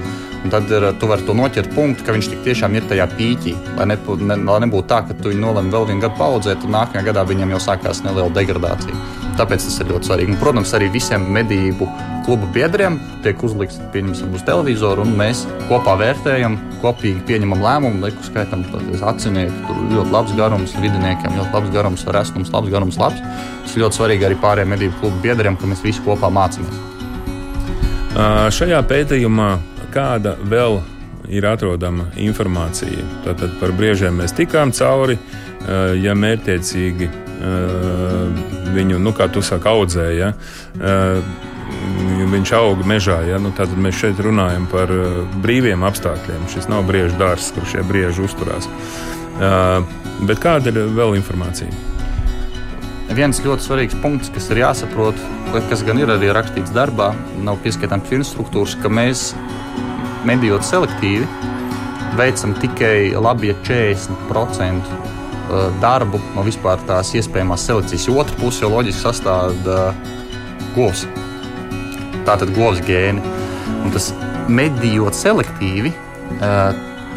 Un 0.45 0.52
tad 0.54 0.69
ir, 0.69 0.84
tu 1.02 1.08
vari 1.10 1.26
to 1.26 1.34
noķert 1.34 1.71
punktu, 1.74 2.04
ka 2.06 2.13
viņš 2.13 2.28
tiešām 2.45 2.76
ir 2.78 2.86
tajā 2.89 3.08
pīķī. 3.15 3.54
Lai, 3.80 3.88
ne, 3.89 3.98
ne, 3.98 4.36
lai 4.45 4.60
nebūtu 4.62 4.89
tā, 4.91 5.00
ka 5.08 5.15
tu 5.17 5.32
viņu 5.32 5.41
nolemi 5.41 5.74
vēl 5.74 5.88
vienu 5.89 6.04
gadu 6.04 6.19
paudzēt, 6.19 6.65
un 6.67 6.76
nākamajā 6.76 7.08
gadā 7.08 7.24
viņam 7.26 7.56
jau 7.56 7.62
sākās 7.65 8.04
neliela 8.06 8.30
degradācija. 8.36 9.00
Tāpēc 9.39 9.65
tas 9.65 9.80
ir 9.82 9.89
ļoti 9.89 10.12
svarīgi. 10.12 10.36
Un, 10.36 10.38
protams, 10.43 10.76
arī 10.78 10.91
visiem 10.93 11.26
medību 11.34 11.89
kluba 12.26 12.48
biedriem 12.54 12.98
tiek 13.24 13.44
uzlikts 13.46 13.78
uz 14.34 14.44
televizoru, 14.46 15.06
un 15.06 15.14
mēs 15.18 15.44
kopā 15.70 15.96
vērtējam, 16.02 16.58
kopīgi 16.82 17.22
pieņemam 17.30 17.62
lēmumu, 17.62 18.02
lieku 18.06 18.26
skaitam 18.26 18.66
acinieki. 19.06 19.54
Tur 19.68 19.84
ļoti 19.94 20.14
labs 20.14 20.34
garums, 20.38 20.74
vidiniekiem 20.82 21.38
ļoti 21.38 21.54
labs 21.54 21.72
garums, 21.76 22.08
resnums, 22.18 22.52
labs 22.54 22.74
garums. 22.74 23.00
Labs. 23.02 23.22
Tas 23.66 23.78
ļoti 23.78 24.00
svarīgi 24.00 24.28
arī 24.28 24.40
pārējiem 24.42 24.74
medību 24.74 25.00
klubu 25.04 25.22
biedriem, 25.24 25.58
ka 25.60 25.70
mēs 25.70 25.86
visi 25.86 26.04
kopā 26.06 26.32
mācāmies. 26.34 26.84
Šajā 28.56 28.82
pētījumā 28.90 29.50
kāda 29.94 30.36
vēl 30.50 30.80
ir 31.32 31.48
atrodama 31.50 32.10
informācija. 32.22 33.06
Tātad 33.26 33.58
par 33.60 33.74
briežiem 33.76 34.22
mēs 34.22 34.36
tikām 34.38 34.74
cauri. 34.76 35.18
Ja 35.98 36.14
mērķiecīgi 36.14 37.08
eh, 37.10 38.42
viņu, 38.76 39.00
nu, 39.02 39.14
kā 39.18 39.26
tu 39.34 39.42
saki, 39.42 39.66
audzēja, 39.66 40.28
viņš 42.32 42.54
aug 42.58 42.86
mežā. 42.88 43.19
Ja? 43.30 43.39
Nu, 43.41 43.52
tad 43.56 43.74
mēs 43.78 43.98
šeit 44.02 44.21
runājam 44.24 44.67
par 44.71 44.91
brīviem 45.43 45.86
apstākļiem. 45.88 46.48
Šis 46.54 46.69
nav 46.71 46.86
briežu 46.88 47.17
dārsts, 47.19 47.54
kur 47.56 47.67
šie 47.69 47.84
brieži 47.88 48.26
uzturās. 48.26 48.69
Bet 50.26 50.39
kāda 50.43 50.71
ir 50.71 50.86
vēl 50.95 51.17
informācija? 51.19 51.71
Viens 53.15 53.38
ļoti 53.43 53.62
svarīgs 53.62 53.98
punkts, 54.02 54.32
kas 54.34 54.48
ir 54.50 54.63
jāsaprot, 54.63 55.19
kas 55.69 55.84
gan 55.86 56.00
ir 56.02 56.10
arī 56.10 56.32
rakstīts 56.34 56.74
darbā, 56.76 57.12
nav 57.45 57.60
pieskatāms 57.63 58.10
infrastruktūras, 58.10 58.74
ka 58.82 58.89
mēs 58.89 59.28
medījot 60.26 60.65
selektīvi, 60.65 61.28
veicam 62.17 62.56
tikai 62.58 63.13
labi 63.19 63.54
40% 63.67 64.89
uh, 64.89 65.69
darbu 65.84 66.21
no 66.34 66.48
vispār 66.48 66.82
tās 66.89 67.13
iespējamās 67.19 67.67
selekcijas. 67.69 68.10
Otra 68.10 68.41
puse 68.41 68.65
jau 68.65 68.74
loģiski 68.74 69.04
sastāv 69.06 69.54
govs. 70.76 71.06
Tātad 72.26 72.54
govs 72.56 72.82
gēni. 72.86 73.22
Un 73.86 73.94
tas 73.94 74.12
medījot 74.50 75.18
selektīvi, 75.18 75.92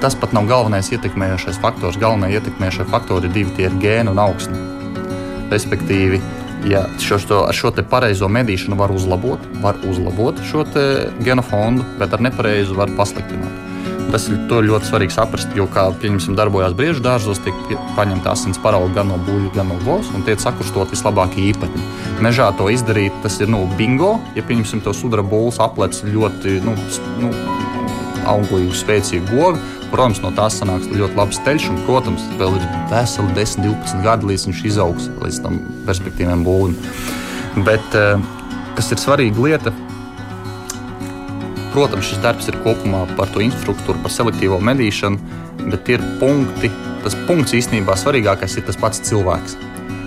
tas 0.03 0.17
pat 0.19 0.35
nav 0.37 0.49
galvenais 0.49 0.91
ietekmējošais 0.93 1.61
faktors. 1.63 1.99
Galvenie 2.01 2.39
ietekmējošie 2.39 2.89
faktori 2.93 3.31
divi- 3.33 3.55
tie 3.57 3.69
ir 3.69 3.79
gēni 3.83 4.13
un 4.13 4.19
augsne. 4.19 4.59
Respektīvi, 5.51 6.21
ja 6.69 6.85
šo, 6.99 7.19
šo, 7.19 7.47
ar 7.49 7.55
šo 7.55 7.73
pareizo 7.89 8.29
medīšanu 8.29 8.77
var 8.77 8.91
uzlabot, 8.91 9.41
var 9.63 9.75
uzlabot 9.89 10.37
šo 10.51 10.65
genofondu, 11.25 11.85
bet 11.99 12.13
ar 12.13 12.21
nepareizu 12.21 12.75
var 12.77 12.89
pasliktināt. 12.89 13.68
Tas 14.09 14.25
ir 14.33 14.39
ļoti 14.49 14.89
svarīgi 14.89 15.13
saprast, 15.13 15.53
jo, 15.57 15.67
kā 15.69 15.89
pieņemsim, 16.01 16.37
darbojās 16.39 16.73
briežu 16.77 17.03
dārzos, 17.05 17.43
tiek 17.45 17.57
paņemta 17.97 18.33
asins 18.33 18.61
parauga 18.63 19.01
gan 19.01 19.11
no 19.13 19.19
buļbuļsaktas, 19.21 19.57
gan 19.59 19.69
no 19.69 19.77
govs, 19.85 20.09
un 20.17 20.25
tiek 20.25 20.41
sakustot 20.41 20.95
vislabākie 20.95 21.45
īpatņi. 21.51 21.89
Mežā 22.25 22.49
to 22.57 22.71
izdarīt, 22.73 23.17
tas 23.25 23.37
ir 23.43 23.53
nu, 23.53 23.67
bingo. 23.77 24.17
Ja 24.39 24.45
pieņemsim 24.49 24.81
to 24.85 24.97
sudraba 24.97 25.29
būlu 25.29 25.53
aplec 25.61 26.01
ļoti 26.09 26.61
nu, 26.65 26.77
nu, 27.21 27.33
auglīgu, 28.29 28.73
spēcīgu 28.77 29.29
govu, 29.35 29.61
Protams, 29.89 30.19
no 30.21 30.29
tās 30.37 30.59
sanāks 30.61 30.91
ļoti 30.93 31.17
labs 31.17 31.39
ceļš, 31.47 31.71
un, 31.73 31.79
protams, 31.87 32.25
vēl 32.37 32.59
ir 32.59 32.65
veseli 32.91 33.33
10, 33.39 33.63
12 33.65 34.03
gadi, 34.05 34.29
līdz 34.29 34.45
viņš 34.51 34.59
izaugs 34.69 35.07
līdz 35.23 35.39
tam 35.47 35.63
perspektīviem 35.89 36.43
būvim. 36.45 36.75
Bet 37.65 37.97
eh, 37.97 38.21
kas 38.77 38.93
ir 38.93 39.01
svarīga 39.01 39.47
lieta, 39.47 39.73
protams, 41.73 42.09
šis 42.11 42.23
darbs 42.25 42.49
ir 42.51 42.59
kopumā 42.65 43.05
par 43.19 43.31
to 43.35 43.43
infrastruktūru, 43.45 44.01
par 44.05 44.13
selektīvo 44.15 44.61
medīšanu, 44.65 45.19
bet 45.69 45.91
ir 45.93 46.05
punkti. 46.21 46.71
Tas 47.05 47.17
punkts 47.29 47.55
īstenībā 47.57 47.95
svarīgākais 47.99 48.59
ir 48.59 48.67
tas 48.67 48.79
pats 48.81 49.03
cilvēks, 49.09 49.57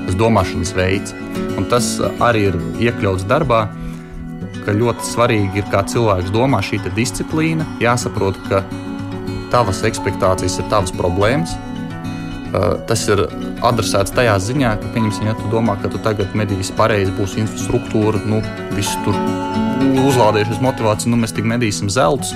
tas 0.07 0.17
domāšanas 0.19 0.73
veids. 0.77 1.15
Un 1.57 1.67
tas 1.71 1.93
arī 2.23 2.47
ir 2.49 2.57
iekļauts 2.87 3.27
darbā, 3.29 3.65
ka 4.65 4.75
ļoti 4.75 5.07
svarīgi 5.07 5.61
ir, 5.61 5.67
kā 5.71 5.83
cilvēks 5.89 6.33
domā 6.33 6.61
šī 6.65 6.81
disciplīna. 6.95 7.65
Jāsaprot, 7.81 8.37
ka 8.49 8.63
tavas 9.53 9.83
expectācijas 9.87 10.59
ir 10.61 10.69
tavas 10.71 10.93
problēmas. 10.95 11.55
Uh, 12.51 12.73
tas 12.83 13.05
ir 13.07 13.21
adresēts 13.63 14.11
tajā 14.11 14.33
ziņā, 14.43 14.73
ka, 14.81 14.89
pieņemsim, 14.91 15.29
ja 15.29 15.35
tu 15.39 15.47
domā, 15.53 15.77
ka 15.79 15.87
tu 15.91 16.01
tagad 16.03 16.33
medīsi 16.35 16.75
pareizi, 16.75 17.13
būs 17.15 17.37
infrastruktūra, 17.39 18.19
nu, 18.27 18.41
viss 18.75 18.97
tur 19.05 19.15
uzlādējušies 20.01 20.59
motivācija, 20.63 21.13
nu, 21.13 21.21
mēs 21.21 21.31
tik 21.37 21.47
medīsim 21.47 21.87
zeltus. 21.93 22.33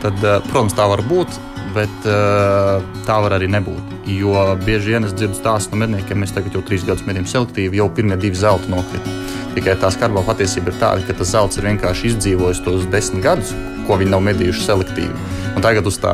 Tad, 0.00 0.16
uh, 0.24 0.40
protams, 0.48 0.72
tā 0.78 0.88
var 0.88 1.04
būt, 1.04 1.36
bet 1.76 2.08
uh, 2.08 2.80
tā 3.06 3.18
var 3.24 3.36
arī 3.36 3.50
nebūt. 3.52 3.92
Jo 4.08 4.46
bieži 4.64 4.94
vien 4.94 5.06
es 5.06 5.12
dzirdu 5.16 5.36
stāstu 5.36 5.76
no 5.76 5.82
medniekiem, 5.84 6.24
mēs 6.24 6.32
tagad 6.32 6.56
jau 6.56 6.64
trīs 6.64 6.88
gadus 6.88 7.04
medījam 7.06 7.28
selektīvi, 7.28 7.80
jau 7.80 7.90
pirmie 7.92 8.16
divi 8.20 8.38
zelta 8.38 8.72
nokrita. 8.72 9.18
Tikai 9.52 9.76
tā 9.80 9.92
skarbā 9.92 10.24
patiesība 10.24 10.72
ir 10.72 10.80
tāda, 10.80 11.04
ka 11.04 11.16
tas 11.20 11.34
zelts 11.34 11.60
ir 11.60 11.68
vienkārši 11.68 12.14
izdzīvojis 12.14 12.64
tos 12.64 12.88
desmit 12.92 13.24
gadus, 13.28 13.52
ko 13.84 14.00
viņi 14.00 14.14
nav 14.14 14.24
medījuši 14.30 14.64
selektīvi. 14.64 15.41
Un 15.52 15.64
tagad 15.64 15.86
uz 15.86 15.98
tā 16.00 16.12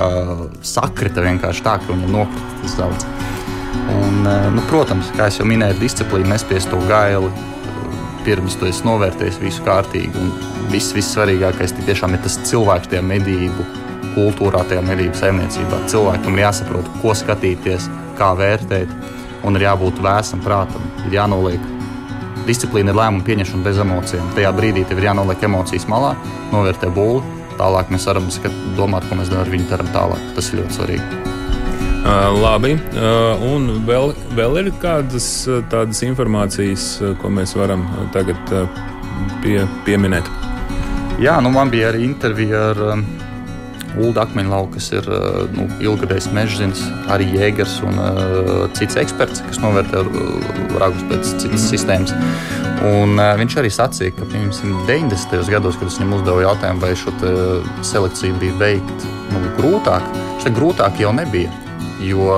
sakrita 0.67 1.23
vienkārši 1.23 1.65
tā, 1.65 1.77
ka 1.79 1.93
viņam 1.93 2.15
nokrita 2.15 2.63
tas 2.63 2.75
zelts. 2.81 3.07
Un, 3.89 4.27
eh, 4.27 4.49
nu, 4.55 4.65
protams, 4.71 5.13
kā 5.17 5.29
jau 5.33 5.47
minēju, 5.49 5.79
disciplīna 5.83 6.35
nespiest 6.35 6.71
to 6.73 6.81
gaili. 6.89 7.31
Pirms 8.27 8.59
tu 8.59 8.67
esi 8.69 8.85
novērtējis 8.85 9.39
visu 9.41 9.63
kārtīgi. 9.65 10.25
Viss, 10.73 10.93
viss 10.93 11.15
svarīgākais 11.15 11.73
tiešām 11.79 12.17
ir 12.17 12.25
tas 12.25 12.37
cilvēks 12.51 12.91
tajā 12.91 13.05
medību 13.07 13.65
kultūrā, 14.17 14.65
tajā 14.69 14.83
medību 14.85 15.17
saimniecībā. 15.17 15.87
Cilvēkam 15.89 16.37
ir 16.37 16.45
jāsaprot, 16.45 16.91
ko 17.01 17.15
skatīties, 17.17 17.89
kā 18.19 18.35
vērtēt, 18.37 18.93
un 19.47 19.57
ir 19.57 19.69
jābūt 19.69 20.03
vēsam 20.05 20.43
prātam. 20.45 20.83
Ir 21.07 21.21
jānoliek 21.21 21.73
disciplīna, 22.49 22.93
ir 22.93 23.01
lēmumu 23.01 23.25
pieņemšana 23.25 23.65
bez 23.65 23.81
emocijām. 23.87 24.29
Tajā 24.37 24.53
brīdī 24.53 24.85
tev 24.85 25.01
ir 25.01 25.13
jānoliek 25.13 25.49
emocijas 25.49 25.89
malā, 25.89 26.17
novērtē 26.53 26.91
būli 26.93 27.38
tālāk 27.59 27.93
mēs 27.93 28.07
varam 28.09 28.29
domāt, 28.79 29.07
ko 29.09 29.19
mēs 29.19 29.33
ar 29.35 29.51
viņu 29.51 29.69
darām 29.71 29.91
tālāk. 29.95 30.23
Tas 30.37 30.53
ir 30.53 30.63
ļoti 30.63 30.79
svarīgi. 30.79 31.25
Uh, 31.99 32.31
labi, 32.39 32.73
uh, 32.79 33.43
un 33.45 33.83
vēl, 33.85 34.15
vēl 34.39 34.61
ir 34.63 34.71
kādas 34.81 35.27
tādas 35.69 36.01
informācijas, 36.07 36.87
ko 37.21 37.33
mēs 37.35 37.57
varam 37.59 37.85
tagad 38.15 38.39
pie, 39.43 39.61
pieminēt. 39.85 40.31
Jā, 41.19 41.41
nu 41.43 41.51
man 41.51 41.73
bija 41.75 41.91
arī 41.91 42.05
intervija 42.07 42.69
ar 42.71 42.83
um, 43.97 44.03
Ulu 44.05 44.21
Akmeņlauku, 44.23 44.75
kas 44.77 44.91
ir 44.93 45.09
nu, 45.55 45.67
ilgadējs 45.83 46.29
mežģins, 46.35 46.83
arī 47.13 47.29
jēgers 47.35 47.79
un 47.87 47.99
uh, 48.03 48.67
cits 48.79 48.99
eksperts, 49.01 49.43
kas 49.49 49.61
novērtē 49.63 50.05
ragus 50.79 51.05
pēc 51.11 51.25
citas 51.25 51.45
mm 51.45 51.57
-hmm. 51.57 51.69
sistēmas. 51.71 52.15
Un, 52.89 53.19
uh, 53.19 53.35
viņš 53.41 53.59
arī 53.59 53.71
sacīja, 53.75 54.15
ka 54.19 54.29
piemēram 54.33 54.87
90. 54.87 55.51
gados, 55.51 55.77
kad 55.77 55.89
es 55.89 55.99
viņam 55.99 56.15
uzdevu 56.21 56.45
jautājumu, 56.47 56.81
vai 56.81 56.95
šo 56.97 57.13
selekciju 57.83 58.39
bija 58.41 58.53
veikt 58.59 59.09
nu, 59.33 59.43
grūtāk, 59.59 60.03
šeit 60.43 60.55
grūtāk 60.55 61.01
jau 61.01 61.13
nebija, 61.13 61.51
jo 62.01 62.31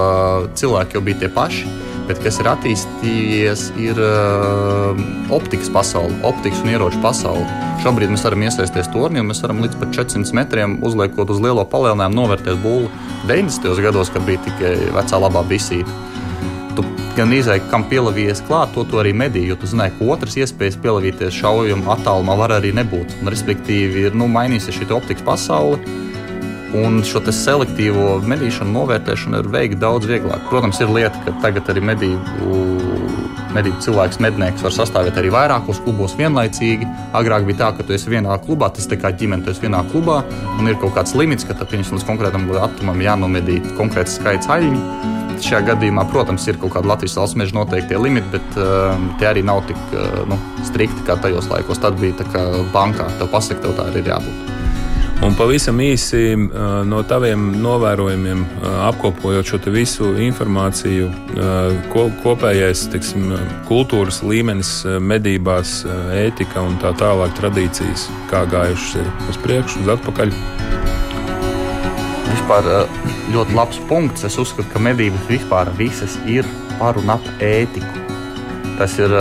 cilvēki 0.55 0.95
jau 0.95 1.03
bija 1.03 1.19
tie 1.19 1.29
paši. 1.29 1.89
Bet 2.11 2.18
kas 2.25 2.40
ir 2.42 2.49
attīstījies, 2.51 3.61
ir 3.79 3.99
uh, 4.03 4.99
optikas 5.31 5.70
pasaule, 5.70 6.11
optikas 6.27 6.64
un 6.64 6.73
ieroču 6.73 6.99
pasaule. 7.05 7.47
Šobrīd 7.85 8.11
mēs 8.11 8.26
varam 8.26 8.43
iesaistīties 8.49 8.91
turnī, 8.91 9.22
un 9.22 9.30
mēs 9.30 9.45
varam 9.45 9.62
līdz 9.62 9.78
pat 9.78 9.95
400 9.95 10.35
metriem 10.35 10.80
uzliekot 10.82 11.30
uz 11.30 11.39
lielo 11.39 11.62
palielinājumu, 11.70 12.18
novērtēt 12.18 12.59
būlu 12.64 12.91
90. 13.30 13.78
gados, 13.87 14.11
kad 14.11 14.26
bija 14.26 14.43
tikai 14.49 14.74
vecā 14.99 15.22
labā 15.22 15.47
bisīta 15.47 16.11
gan 17.16 17.32
izēja, 17.35 17.62
kam 17.70 17.85
pielavījies 17.91 18.43
klāt, 18.47 18.70
to, 18.74 18.85
to 18.89 19.01
arī 19.03 19.12
medīja. 19.16 19.53
Jo 19.53 19.59
tu 19.61 19.68
zināji, 19.70 19.97
ka 19.99 20.07
otrs 20.14 20.37
iespējas 20.41 20.78
pielavīties 20.80 21.37
šaujamā 21.41 21.97
attālumā 21.97 22.37
var 22.39 22.55
arī 22.57 22.72
nebūt. 22.76 23.18
Un, 23.20 23.32
respektīvi, 23.32 24.07
ir 24.09 24.16
nu, 24.16 24.28
mainījusies 24.30 24.78
šī 24.78 24.89
optikas 24.97 25.26
pasaule. 25.26 25.80
Un 26.77 27.01
šo 27.03 27.23
selektīvo 27.35 28.21
medīšanu, 28.31 28.71
novērtēšanu 28.77 29.41
ir 29.43 29.49
veikt 29.51 29.81
daudz 29.83 30.07
vieglāk. 30.07 30.45
Protams, 30.51 30.79
ir 30.83 30.93
lieta, 30.95 31.18
ka 31.25 31.35
tagad 31.43 31.71
arī 31.73 31.83
medību 31.83 32.61
medību 33.55 33.81
cilvēks, 33.85 34.21
mednieks 34.23 34.64
var 34.64 34.75
sastāvēt 34.75 35.18
arī 35.21 35.31
vairākos 35.35 35.81
klubos 35.85 36.14
vienlaicīgi. 36.18 36.89
Agrāk 37.16 37.47
bija 37.49 37.64
tā, 37.64 37.71
ka 37.77 37.87
tu 37.87 37.95
esi 37.97 38.12
vienā 38.12 38.37
klubā, 38.45 38.71
tas 38.75 38.87
ir 38.87 39.01
kā 39.03 39.12
ģimene, 39.16 39.45
tu 39.45 39.51
esi 39.55 39.64
vienā 39.64 39.83
klubā, 39.91 40.21
un 40.59 40.71
ir 40.71 40.79
kaut 40.81 40.95
kāds 40.99 41.16
limits, 41.18 41.47
ka 41.49 41.57
tam 41.59 41.81
līdz 41.81 42.07
konkrētam 42.07 42.47
datumam 42.51 43.03
jānomedī 43.03 43.61
konkrēts 43.79 44.18
skaits 44.21 44.51
aļņu. 44.51 44.85
Šajā 45.41 45.62
gadījumā, 45.71 46.05
protams, 46.12 46.45
ir 46.53 46.59
kaut 46.61 46.75
kāda 46.75 46.91
Latvijas 46.91 47.16
valsts 47.16 47.39
meža 47.41 47.57
noteiktie 47.57 47.97
limiti, 47.97 48.29
bet 48.35 48.61
uh, 48.61 48.93
tie 49.16 49.31
arī 49.31 49.45
nav 49.47 49.62
tik 49.71 49.81
uh, 49.97 50.21
nu, 50.29 50.37
strikti 50.68 51.07
kā 51.09 51.16
tajos 51.16 51.49
laikos. 51.49 51.81
Tad 51.81 51.97
bija 52.03 52.21
tā, 52.21 52.29
ka 52.29 52.47
bankā 52.75 53.09
tev 53.16 53.33
pasaka, 53.33 53.64
tev 53.64 53.79
tā 53.79 53.89
arī 53.89 54.05
ir 54.05 54.12
jābūt. 54.12 54.60
Un 55.21 55.35
pavisam 55.37 55.77
īsi 55.85 56.33
no 56.89 57.03
taviem 57.05 57.43
novērojumiem, 57.61 58.41
apkopojot 58.87 59.51
šo 59.51 59.59
visu 59.68 60.14
informāciju, 60.25 61.11
kopējais 62.23 62.87
tiksim, 62.91 63.35
kultūras 63.68 64.23
līmenis, 64.25 64.71
medībās, 65.05 65.83
ētika 66.16 66.64
un 66.64 66.81
tā 66.81 66.95
tālāk 66.97 67.37
tradīcijas, 67.37 68.09
kā 68.33 68.47
gājušas 68.49 68.97
ir 69.03 69.12
uz 69.29 69.41
priekšu, 69.45 69.85
uz 69.85 69.93
atpakaļ. 69.99 70.35
Vispār 72.33 72.73
ļoti 73.37 73.61
labs 73.61 73.85
punkts. 73.93 74.25
Es 74.25 74.41
uzskatu, 74.41 74.73
ka 74.73 74.81
medības 74.81 75.29
vispār 75.29 75.68
visas 75.77 76.16
ir 76.25 76.49
par 76.81 76.97
un 76.97 77.12
ap 77.12 77.33
ētiku. 77.45 78.09
Tas 78.81 78.97
ir 78.97 79.12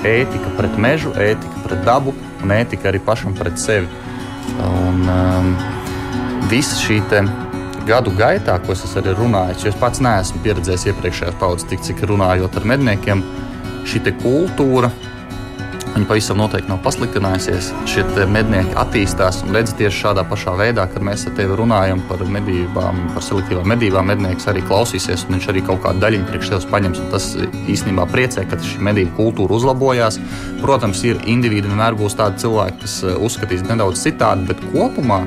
ētika 0.00 0.56
pret 0.56 0.80
mežu, 0.80 1.12
ētika 1.12 1.66
pret 1.68 1.84
dabu 1.84 2.16
un 2.40 2.56
ētika 2.56 2.88
arī 2.88 3.04
pašam 3.04 3.36
pret 3.36 3.60
sevi. 3.60 4.08
Un, 4.58 5.04
um, 5.08 5.52
visa 6.50 6.76
šī 6.80 7.00
gadu 7.86 8.12
gaitā, 8.16 8.58
ko 8.64 8.74
es 8.74 8.96
arī 8.98 9.14
runāju, 9.16 9.58
jo 9.64 9.70
es 9.72 9.78
pats 9.80 10.02
neesmu 10.04 10.42
pieredzējis 10.44 10.88
iepriekšējās 10.90 11.38
paudzes, 11.40 11.68
tik 11.70 11.82
cik 11.86 12.04
runājot 12.10 12.58
ar 12.60 12.66
medniekiem, 12.74 13.22
šī 13.88 14.02
kultūra. 14.22 14.90
Viņa 15.90 16.06
pavisam 16.06 16.38
noteikti 16.38 16.70
nav 16.70 16.78
pasliktinājusies. 16.84 17.72
Šie 17.90 18.04
mednieki 18.30 18.76
attīstās 18.78 19.40
un 19.42 19.56
redz 19.56 19.72
tieši 19.78 20.04
šādā 20.04 20.22
pašā 20.30 20.52
veidā, 20.58 20.84
kad 20.90 21.02
mēs 21.02 21.24
ar 21.26 21.34
tevi 21.34 21.56
runājam 21.58 22.02
par 22.06 22.22
medībām, 22.22 23.00
par 23.16 23.26
selektīvām 23.26 23.66
medībām. 23.72 24.06
Mednieks 24.12 24.46
arī 24.50 24.62
klausīsies, 24.68 25.26
un 25.26 25.36
viņš 25.36 25.48
arī 25.50 25.64
kaut 25.66 25.82
kādu 25.82 26.04
daļu 26.04 26.22
priekš 26.28 26.52
sevis 26.52 26.68
paņems. 26.70 27.02
Tas 27.10 27.26
īstenībā 27.74 28.06
priecē, 28.12 28.46
ka 28.46 28.60
šī 28.62 28.78
medību 28.86 29.16
kultūra 29.18 29.58
uzlabojās. 29.58 30.20
Protams, 30.62 31.02
ir 31.10 31.18
individi, 31.26 31.66
vienmēr 31.66 31.98
būs 31.98 32.14
tādi 32.20 32.44
cilvēki, 32.44 32.84
kas 32.84 33.00
eh, 33.02 33.18
uzskatīs 33.18 33.66
nedaudz 33.66 34.06
citādi, 34.06 34.46
bet 34.52 34.62
kopumā 34.70 35.24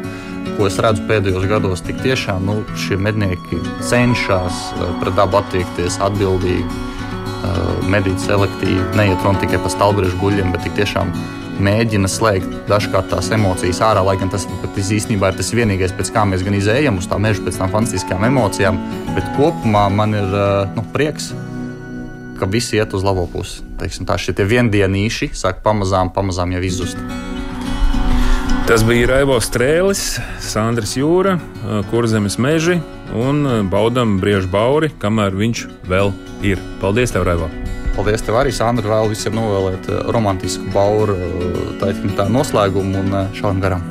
ko 0.58 0.68
es 0.68 0.80
redzu 0.84 1.04
pēdējos 1.10 1.46
gados, 1.50 1.82
tik 1.84 2.00
tiešām 2.04 2.44
nu, 2.48 2.58
šie 2.80 2.96
mednieki 3.02 3.60
cenšas 3.84 4.66
eh, 4.78 4.98
pret 5.04 5.20
dabu 5.20 5.42
attiekties 5.44 6.00
atbildīgi 6.08 6.93
medīt 7.92 8.22
selektīvi, 8.24 8.94
neiet 8.98 9.24
runa 9.26 9.42
tikai 9.42 9.60
par 9.62 9.74
stalbriežu 9.74 10.20
guļiem, 10.22 10.54
bet 10.56 10.68
tiešām 10.78 11.12
mēģina 11.64 12.10
slēgt 12.10 12.54
dažkārt 12.70 13.12
tās 13.12 13.30
emocijas 13.36 13.82
ārā, 13.86 14.04
lai 14.06 14.16
gan 14.22 14.32
tas 14.34 14.48
īstenībā 14.80 15.32
ir 15.32 15.38
tas 15.38 15.52
vienīgais, 15.54 15.94
pēc 15.98 16.14
kā 16.16 16.26
mēs 16.30 16.46
gan 16.46 16.58
izējām 16.58 16.98
uz 17.02 17.10
tā 17.10 17.20
meža, 17.22 17.44
pēc 17.46 17.60
tam 17.62 17.74
fantastiskām 17.74 18.26
emocijām. 18.30 18.80
Bet 19.14 19.28
kopumā 19.38 19.86
man 19.94 20.18
ir 20.18 20.38
nu, 20.74 20.86
prieks, 20.96 21.32
ka 22.40 22.50
visi 22.50 22.80
iet 22.80 22.96
uz 22.98 23.06
labo 23.06 23.28
pusi. 23.30 23.62
Teiksim, 23.80 24.08
tā 24.10 24.18
šie 24.18 24.34
viendienīši 24.34 25.34
sāk 25.38 25.62
pamazām, 25.66 26.14
pamazām 26.16 26.56
jau 26.56 26.66
izzust. 26.66 27.00
Tas 28.64 28.80
bija 28.88 29.10
Raivo 29.10 29.36
Strēlis, 29.44 30.22
Sandrs 30.40 30.94
Jūra, 30.96 31.34
Kurzemes 31.90 32.38
meži 32.40 32.78
un 33.12 33.68
baudam 33.68 34.14
briežu 34.22 34.48
bauri, 34.48 34.88
kamēr 35.02 35.36
viņš 35.36 35.64
vēl 35.92 36.14
ir. 36.48 36.62
Paldies, 36.80 37.12
tev, 37.12 37.26
Raivo! 37.28 37.50
Paldies 37.98 38.24
tev 38.24 38.38
arī, 38.40 38.54
Sandra, 38.56 38.88
vēl 38.88 39.12
visiem 39.12 39.36
novēlēt 39.36 39.90
romantisku 40.16 40.72
bauru 40.72 41.18
tā, 41.82 41.92
tā 42.16 42.30
noslēgumu 42.32 43.04
un 43.04 43.18
šādam 43.36 43.60
garam. 43.66 43.84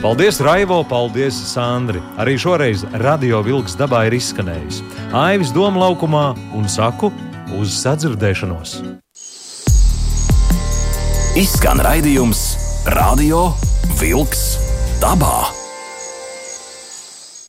Paldies, 0.00 0.40
Raivo, 0.40 0.80
paldies, 0.88 1.36
Sandri. 1.52 2.00
Arī 2.16 2.38
šoreiz 2.40 2.86
radio 3.04 3.42
vilks 3.44 3.76
dabā 3.76 4.06
ir 4.08 4.16
izskanējis. 4.16 4.80
Aivis 5.12 5.52
doma 5.52 5.84
laukumā 5.84 6.24
un 6.56 6.72
saku 6.72 7.12
uz 7.60 7.76
sadzirdēšanos. 7.82 8.78
Izskan 11.38 11.84
raidījums 11.84 12.59
Radio 12.84 13.54
Vilks 14.00 14.56
dabā. 15.00 15.59